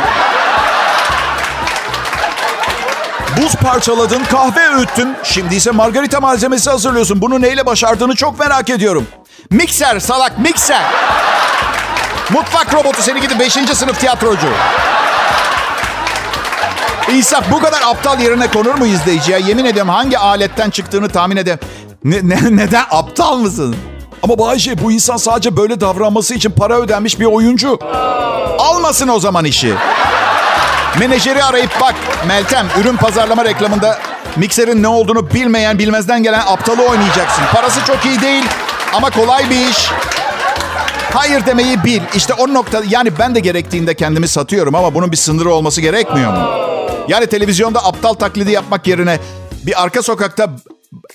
Buz 3.42 3.54
parçaladın, 3.54 4.24
kahve 4.24 4.68
öğüttün. 4.68 5.16
Şimdi 5.24 5.54
ise 5.54 5.70
margarita 5.70 6.20
malzemesi 6.20 6.70
hazırlıyorsun. 6.70 7.20
Bunu 7.22 7.42
neyle 7.42 7.66
başardığını 7.66 8.14
çok 8.14 8.38
merak 8.38 8.70
ediyorum. 8.70 9.06
Mikser 9.50 10.00
salak, 10.00 10.38
mikser. 10.38 10.82
Mutfak 12.30 12.74
robotu 12.74 13.02
seni 13.02 13.20
gidi 13.20 13.38
5. 13.38 13.52
sınıf 13.52 14.00
tiyatrocu. 14.00 14.46
İnsaf 17.12 17.44
bu 17.52 17.60
kadar 17.60 17.80
aptal 17.86 18.20
yerine 18.20 18.50
konur 18.50 18.74
mu 18.74 18.86
izleyiciye? 18.86 19.40
Yemin 19.40 19.64
ediyorum 19.64 19.90
hangi 19.90 20.18
aletten 20.18 20.70
çıktığını 20.70 21.08
tahmin 21.08 21.36
edem. 21.36 21.58
Ne, 22.04 22.16
ne, 22.22 22.56
neden 22.56 22.84
aptal 22.90 23.36
mısın? 23.36 23.76
Ama 24.22 24.38
Bayşe 24.38 24.82
bu 24.84 24.92
insan 24.92 25.16
sadece 25.16 25.56
böyle 25.56 25.80
davranması 25.80 26.34
için 26.34 26.50
para 26.50 26.78
ödenmiş 26.80 27.20
bir 27.20 27.24
oyuncu. 27.24 27.78
Almasın 28.58 29.08
o 29.08 29.20
zaman 29.20 29.44
işi. 29.44 29.74
Menajeri 31.00 31.44
arayıp 31.44 31.70
bak 31.80 31.94
Meltem 32.26 32.66
ürün 32.80 32.96
pazarlama 32.96 33.44
reklamında 33.44 33.98
mikserin 34.36 34.82
ne 34.82 34.88
olduğunu 34.88 35.30
bilmeyen 35.30 35.78
bilmezden 35.78 36.22
gelen 36.22 36.42
aptalı 36.46 36.82
oynayacaksın. 36.82 37.42
Parası 37.54 37.84
çok 37.84 38.04
iyi 38.04 38.20
değil 38.20 38.44
ama 38.94 39.10
kolay 39.10 39.50
bir 39.50 39.68
iş. 39.68 39.90
Hayır 41.14 41.46
demeyi 41.46 41.84
bil. 41.84 42.00
İşte 42.14 42.34
o 42.34 42.54
nokta 42.54 42.82
yani 42.88 43.18
ben 43.18 43.34
de 43.34 43.40
gerektiğinde 43.40 43.94
kendimi 43.94 44.28
satıyorum 44.28 44.74
ama 44.74 44.94
bunun 44.94 45.12
bir 45.12 45.16
sınırı 45.16 45.52
olması 45.52 45.80
gerekmiyor 45.80 46.32
mu? 46.32 46.48
Yani 47.08 47.26
televizyonda 47.26 47.84
aptal 47.84 48.14
taklidi 48.14 48.50
yapmak 48.50 48.86
yerine 48.86 49.18
bir 49.66 49.82
arka 49.82 50.02
sokakta 50.02 50.50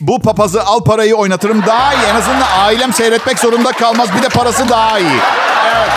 bu 0.01 0.21
papazı 0.21 0.63
al 0.63 0.83
parayı 0.83 1.15
oynatırım 1.15 1.63
daha 1.67 1.93
iyi. 1.93 2.03
En 2.11 2.15
azından 2.15 2.47
ailem 2.57 2.93
seyretmek 2.93 3.39
zorunda 3.39 3.71
kalmaz. 3.71 4.09
Bir 4.17 4.23
de 4.23 4.29
parası 4.29 4.69
daha 4.69 4.99
iyi. 4.99 5.19
Evet. 5.65 5.89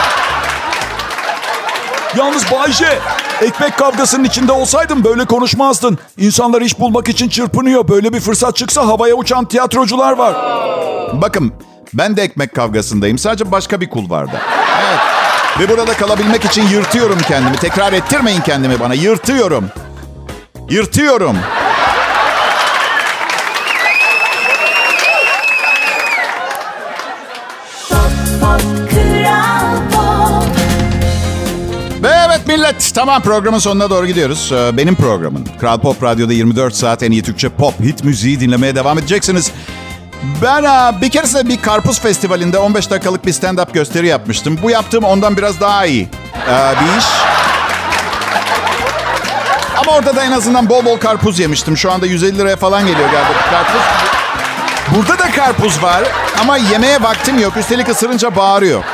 Yalnız 2.17 2.51
Bayşe 2.53 2.99
ekmek 3.43 3.79
kavgasının 3.79 4.25
içinde 4.25 4.53
olsaydın 4.53 5.05
böyle 5.05 5.25
konuşmazdın. 5.25 5.99
İnsanlar 6.19 6.61
iş 6.61 6.79
bulmak 6.79 7.09
için 7.09 7.29
çırpınıyor. 7.29 7.89
Böyle 7.89 8.13
bir 8.13 8.21
fırsat 8.21 8.57
çıksa 8.57 8.87
havaya 8.87 9.15
uçan 9.15 9.45
tiyatrocular 9.45 10.13
var. 10.13 10.35
Bakın 11.13 11.53
ben 11.95 12.17
de 12.17 12.23
ekmek 12.23 12.55
kavgasındayım. 12.55 13.19
Sadece 13.19 13.53
başka 13.53 13.81
bir 13.81 13.91
kulvarda. 13.91 14.41
Evet. 14.87 14.99
Ve 15.61 15.69
burada 15.69 15.93
kalabilmek 15.93 16.45
için 16.45 16.69
yırtıyorum 16.69 17.19
kendimi. 17.29 17.57
Tekrar 17.57 17.93
ettirmeyin 17.93 18.41
kendimi 18.41 18.81
bana. 18.81 18.95
Yırtıyorum. 18.95 19.65
Yırtıyorum. 20.71 21.37
Evet 32.77 32.95
tamam 32.95 33.23
programın 33.23 33.59
sonuna 33.59 33.91
doğru 33.91 34.07
gidiyoruz. 34.07 34.53
Ee, 34.53 34.77
Benim 34.77 34.95
programım. 34.95 35.45
Kral 35.61 35.79
Pop 35.79 36.03
Radyo'da 36.03 36.33
24 36.33 36.75
saat 36.75 37.03
en 37.03 37.11
iyi 37.11 37.23
Türkçe 37.23 37.49
pop 37.49 37.81
hit 37.81 38.05
müziği 38.05 38.41
dinlemeye 38.41 38.75
devam 38.75 38.99
edeceksiniz. 38.99 39.53
Ben 40.43 40.65
e, 40.65 41.01
bir 41.01 41.11
keresinde 41.11 41.49
bir 41.49 41.63
karpuz 41.63 42.01
festivalinde 42.01 42.59
15 42.59 42.91
dakikalık 42.91 43.27
bir 43.27 43.33
stand-up 43.33 43.73
gösteri 43.73 44.07
yapmıştım. 44.07 44.59
Bu 44.63 44.71
yaptığım 44.71 45.05
ondan 45.05 45.37
biraz 45.37 45.61
daha 45.61 45.87
iyi 45.87 46.09
ee, 46.49 46.73
bir 46.81 46.99
iş. 46.99 47.05
Ama 49.77 49.93
orada 49.93 50.17
da 50.17 50.25
en 50.25 50.33
azından 50.33 50.69
bol 50.69 50.85
bol 50.85 50.99
karpuz 50.99 51.39
yemiştim. 51.39 51.77
Şu 51.77 51.93
anda 51.93 52.07
150 52.07 52.39
liraya 52.39 52.57
falan 52.57 52.87
geliyor 52.87 53.11
galiba 53.11 53.51
karpuz. 53.51 53.83
Burada 54.97 55.19
da 55.19 55.31
karpuz 55.31 55.83
var 55.83 56.03
ama 56.41 56.57
yemeye 56.57 57.03
vaktim 57.03 57.39
yok. 57.39 57.57
Üstelik 57.57 57.89
ısırınca 57.89 58.37
bağırıyor. 58.37 58.85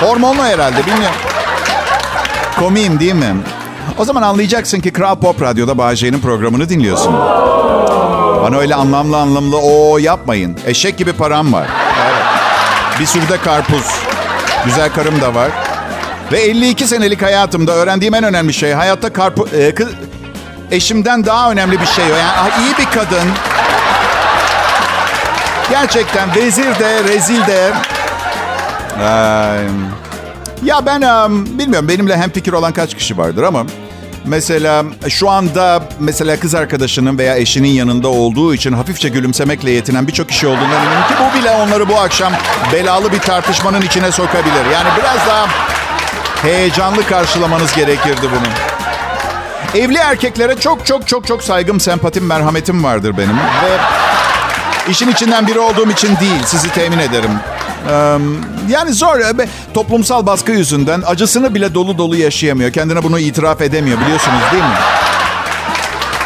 Hormonlu 0.00 0.44
herhalde 0.44 0.86
bilmiyorum. 0.86 1.25
Komiyim 2.58 3.00
değil 3.00 3.14
mi? 3.14 3.36
O 3.98 4.04
zaman 4.04 4.22
anlayacaksın 4.22 4.80
ki 4.80 4.92
Kral 4.92 5.16
Pop 5.16 5.42
Radyo'da 5.42 5.78
Bağcay'ın 5.78 6.20
programını 6.20 6.68
dinliyorsun. 6.68 7.14
Bana 8.42 8.56
öyle 8.56 8.74
anlamlı 8.74 9.16
anlamlı 9.16 9.56
o 9.58 9.98
yapmayın. 9.98 10.58
Eşek 10.66 10.98
gibi 10.98 11.12
param 11.12 11.52
var. 11.52 11.66
Bir 13.00 13.06
sürü 13.06 13.28
de 13.28 13.40
karpuz. 13.40 13.86
Güzel 14.64 14.92
karım 14.92 15.20
da 15.20 15.34
var. 15.34 15.50
Ve 16.32 16.40
52 16.40 16.86
senelik 16.86 17.22
hayatımda 17.22 17.72
öğrendiğim 17.72 18.14
en 18.14 18.24
önemli 18.24 18.54
şey 18.54 18.72
hayatta 18.72 19.12
karpu, 19.12 19.48
e, 19.58 19.74
kız, 19.74 19.88
eşimden 20.70 21.26
daha 21.26 21.50
önemli 21.50 21.80
bir 21.80 21.86
şey. 21.86 22.04
Yani 22.04 22.50
iyi 22.60 22.78
bir 22.78 22.90
kadın. 22.92 23.28
Gerçekten 25.70 26.34
vezir 26.34 26.78
de, 26.78 27.04
rezil 27.04 27.46
de. 27.46 27.72
Ee, 29.00 29.58
ya 30.64 30.86
ben 30.86 31.02
um, 31.02 31.58
bilmiyorum 31.58 31.88
benimle 31.88 32.16
hem 32.16 32.30
fikir 32.30 32.52
olan 32.52 32.72
kaç 32.72 32.94
kişi 32.94 33.18
vardır 33.18 33.42
ama 33.42 33.66
mesela 34.24 34.84
şu 35.08 35.30
anda 35.30 35.82
mesela 36.00 36.40
kız 36.40 36.54
arkadaşının 36.54 37.18
veya 37.18 37.36
eşinin 37.36 37.68
yanında 37.68 38.08
olduğu 38.08 38.54
için 38.54 38.72
hafifçe 38.72 39.08
gülümsemekle 39.08 39.70
yetinen 39.70 40.06
birçok 40.06 40.28
kişi 40.28 40.46
olduğundan 40.46 40.84
eminim 40.86 41.06
ki 41.08 41.14
bu 41.20 41.38
bile 41.38 41.50
onları 41.50 41.88
bu 41.88 41.98
akşam 41.98 42.32
belalı 42.72 43.12
bir 43.12 43.18
tartışmanın 43.18 43.82
içine 43.82 44.12
sokabilir. 44.12 44.64
Yani 44.72 44.88
biraz 44.98 45.26
daha 45.28 45.46
heyecanlı 46.42 47.06
karşılamanız 47.06 47.74
gerekirdi 47.74 48.22
bunu. 48.22 48.48
Evli 49.82 49.96
erkeklere 49.96 50.56
çok 50.60 50.86
çok 50.86 51.08
çok 51.08 51.26
çok 51.26 51.42
saygım, 51.42 51.80
sempatim, 51.80 52.26
merhametim 52.26 52.84
vardır 52.84 53.14
benim 53.18 53.36
ve 53.36 53.78
işin 54.90 55.08
içinden 55.08 55.46
biri 55.46 55.58
olduğum 55.58 55.90
için 55.90 56.16
değil, 56.16 56.42
sizi 56.44 56.68
temin 56.72 56.98
ederim. 56.98 57.30
Yani 58.68 58.92
zor. 58.92 59.20
Toplumsal 59.74 60.26
baskı 60.26 60.52
yüzünden 60.52 61.02
acısını 61.06 61.54
bile 61.54 61.74
dolu 61.74 61.98
dolu 61.98 62.16
yaşayamıyor. 62.16 62.72
Kendine 62.72 63.02
bunu 63.02 63.18
itiraf 63.18 63.60
edemiyor 63.60 64.00
biliyorsunuz 64.00 64.40
değil 64.52 64.62
mi? 64.62 64.76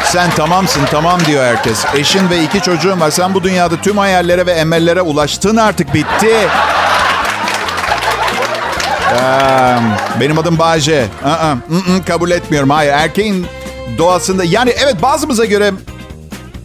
Sen 0.05 0.31
tamamsın 0.31 0.81
tamam 0.91 1.19
diyor 1.25 1.43
herkes. 1.43 1.85
Eşin 1.95 2.29
ve 2.29 2.43
iki 2.43 2.61
çocuğun 2.61 2.99
var. 2.99 3.11
Sen 3.11 3.33
bu 3.33 3.43
dünyada 3.43 3.75
tüm 3.81 3.97
hayallere 3.97 4.45
ve 4.45 4.51
emellere 4.51 5.01
ulaştın 5.01 5.57
artık 5.57 5.93
bitti. 5.93 6.35
benim 10.19 10.37
adım 10.37 10.59
Bayce. 10.59 11.05
kabul 12.07 12.31
etmiyorum. 12.31 12.69
Hayır 12.69 12.91
erkeğin 12.93 13.47
doğasında 13.97 14.43
yani 14.43 14.69
evet 14.69 15.01
bazımıza 15.01 15.45
göre 15.45 15.71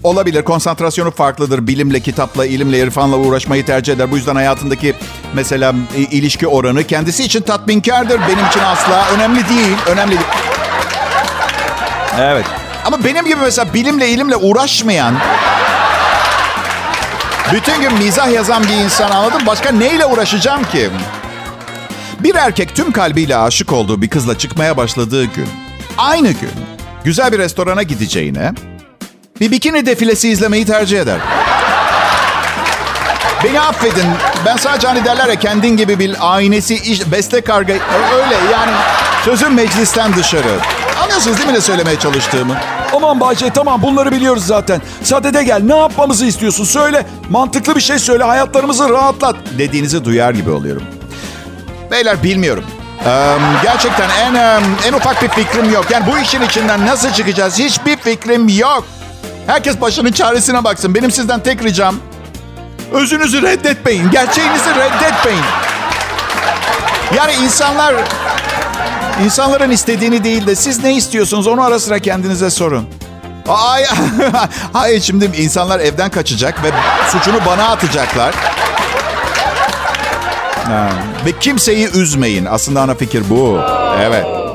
Olabilir. 0.07 0.45
Konsantrasyonu 0.45 1.11
farklıdır. 1.11 1.67
Bilimle, 1.67 2.01
kitapla, 2.01 2.47
ilimle, 2.47 2.79
irfanla 2.79 3.17
uğraşmayı 3.17 3.67
tercih 3.67 3.93
eder. 3.93 4.11
Bu 4.11 4.17
yüzden 4.17 4.35
hayatındaki 4.35 4.95
mesela 5.35 5.75
ilişki 6.11 6.47
oranı 6.47 6.85
kendisi 6.85 7.25
için 7.25 7.43
tatminkardır. 7.43 8.21
Benim 8.21 8.47
için 8.47 8.61
asla 8.61 9.07
önemli 9.15 9.49
değil. 9.49 9.77
Önemli 9.87 10.11
değil. 10.11 10.27
Evet. 12.21 12.45
Ama 12.85 13.05
benim 13.05 13.25
gibi 13.25 13.41
mesela 13.41 13.75
bilimle, 13.75 14.09
ilimle 14.09 14.37
uğraşmayan 14.37 15.15
bütün 17.53 17.81
gün 17.81 17.93
mizah 17.95 18.33
yazan 18.33 18.65
bir 18.65 18.85
insan 18.85 19.11
anladın 19.11 19.47
Başka 19.47 19.73
neyle 19.73 20.07
uğraşacağım 20.07 20.65
ki? 20.65 20.91
Bir 22.21 22.35
erkek 22.35 22.75
tüm 22.75 22.93
kalbiyle 22.93 23.37
aşık 23.37 23.73
olduğu 23.73 24.03
bir 24.03 24.09
kızla 24.09 24.39
çıkmaya 24.39 24.77
başladığı 24.77 25.25
gün, 25.25 25.49
aynı 25.99 26.29
gün 26.29 26.51
güzel 27.05 27.33
bir 27.33 27.39
restorana 27.39 27.83
gideceğine 27.83 28.53
bir 29.41 29.51
bikini 29.51 29.87
defilesi 29.87 30.29
izlemeyi 30.29 30.67
tercih 30.67 31.01
eder. 31.01 31.19
Beni 33.45 33.61
affedin. 33.61 34.07
Ben 34.47 34.57
sadece 34.57 34.87
hani 34.87 35.05
derler 35.05 35.29
ya 35.29 35.35
kendin 35.35 35.77
gibi 35.77 35.99
bir 35.99 36.17
aynesi, 36.21 36.75
iş, 36.75 37.13
beste 37.13 37.41
karga. 37.41 37.73
Öyle 37.73 38.35
yani 38.53 38.73
sözün 39.25 39.53
meclisten 39.53 40.17
dışarı. 40.17 40.59
Anlıyorsunuz 41.03 41.37
değil 41.39 41.49
mi 41.49 41.55
ne 41.55 41.61
söylemeye 41.61 41.99
çalıştığımı? 41.99 42.57
Aman 42.95 43.21
Bahçe 43.21 43.51
tamam 43.51 43.83
bunları 43.83 44.13
biliyoruz 44.13 44.47
zaten. 44.47 44.81
Sadede 45.03 45.45
gel 45.45 45.63
ne 45.63 45.77
yapmamızı 45.77 46.27
istiyorsun 46.27 46.65
söyle. 46.65 47.07
Mantıklı 47.31 47.77
bir 47.77 47.81
şey 47.81 47.99
söyle 47.99 48.25
hayatlarımızı 48.25 48.89
rahatlat. 48.91 49.37
Dediğinizi 49.59 50.05
duyar 50.05 50.35
gibi 50.35 50.51
oluyorum. 50.51 50.83
Beyler 51.91 52.23
bilmiyorum. 52.23 52.65
Ee, 53.07 53.37
gerçekten 53.63 54.11
en 54.11 54.35
en 54.89 54.93
ufak 54.93 55.23
bir 55.23 55.29
fikrim 55.29 55.73
yok. 55.73 55.87
Yani 55.91 56.05
bu 56.13 56.19
işin 56.19 56.43
içinden 56.43 56.87
nasıl 56.87 57.11
çıkacağız 57.11 57.59
hiçbir 57.59 57.97
fikrim 57.97 58.49
yok. 58.49 58.85
Herkes 59.47 59.81
başının 59.81 60.13
çaresine 60.13 60.65
baksın. 60.65 60.95
Benim 60.95 61.11
sizden 61.11 61.43
tek 61.43 61.65
ricam 61.65 61.97
özünüzü 62.93 63.43
reddetmeyin. 63.43 64.11
Gerçeğinizi 64.11 64.71
reddetmeyin. 64.71 65.45
Yani 67.17 67.33
insanlar 67.33 67.95
insanların 69.25 69.71
istediğini 69.71 70.25
değil 70.25 70.47
de 70.47 70.55
siz 70.55 70.85
ne 70.85 70.95
istiyorsunuz 70.97 71.47
onu 71.47 71.63
ara 71.63 71.79
sıra 71.79 71.99
kendinize 71.99 72.51
sorun. 72.51 72.89
Ay, 73.49 73.85
hayır 74.73 75.01
şimdi 75.01 75.25
insanlar 75.25 75.81
evden 75.81 76.11
kaçacak 76.11 76.63
ve 76.63 76.71
suçunu 77.13 77.37
bana 77.47 77.69
atacaklar. 77.69 78.35
Ha. 80.67 80.89
Ve 81.27 81.33
kimseyi 81.41 81.91
üzmeyin. 81.93 82.45
Aslında 82.45 82.81
ana 82.83 82.95
fikir 82.95 83.31
bu. 83.31 83.61
Evet. 84.01 84.46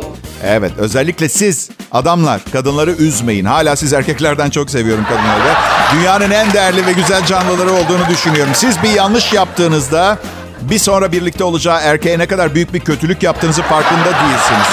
Evet 0.43 0.71
özellikle 0.77 1.29
siz 1.29 1.69
adamlar 1.91 2.41
kadınları 2.53 2.91
üzmeyin. 2.91 3.45
Hala 3.45 3.75
siz 3.75 3.93
erkeklerden 3.93 4.49
çok 4.49 4.69
seviyorum 4.69 5.03
kadınları. 5.03 5.55
Dünyanın 5.93 6.31
en 6.31 6.53
değerli 6.53 6.85
ve 6.85 6.91
güzel 6.91 7.25
canlıları 7.25 7.71
olduğunu 7.71 8.07
düşünüyorum. 8.09 8.53
Siz 8.55 8.83
bir 8.83 8.89
yanlış 8.89 9.33
yaptığınızda 9.33 10.17
bir 10.61 10.79
sonra 10.79 11.11
birlikte 11.11 11.43
olacağı 11.43 11.81
erkeğe 11.81 12.19
ne 12.19 12.25
kadar 12.25 12.55
büyük 12.55 12.73
bir 12.73 12.79
kötülük 12.79 13.23
yaptığınızı 13.23 13.61
farkında 13.61 14.05
değilsiniz. 14.05 14.67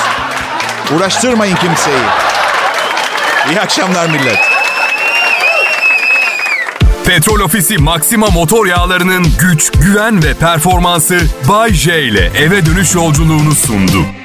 Uğraştırmayın 0.96 1.56
kimseyi. 1.56 2.02
İyi 3.50 3.60
akşamlar 3.60 4.06
millet. 4.06 4.38
Petrol 7.04 7.40
Ofisi 7.40 7.78
Maxima 7.78 8.26
motor 8.26 8.66
yağlarının 8.66 9.26
güç, 9.38 9.70
güven 9.70 10.24
ve 10.24 10.34
performansı 10.34 11.18
Bay 11.48 11.72
J 11.72 12.02
ile 12.02 12.30
eve 12.38 12.66
dönüş 12.66 12.94
yolculuğunu 12.94 13.54
sundu. 13.54 14.17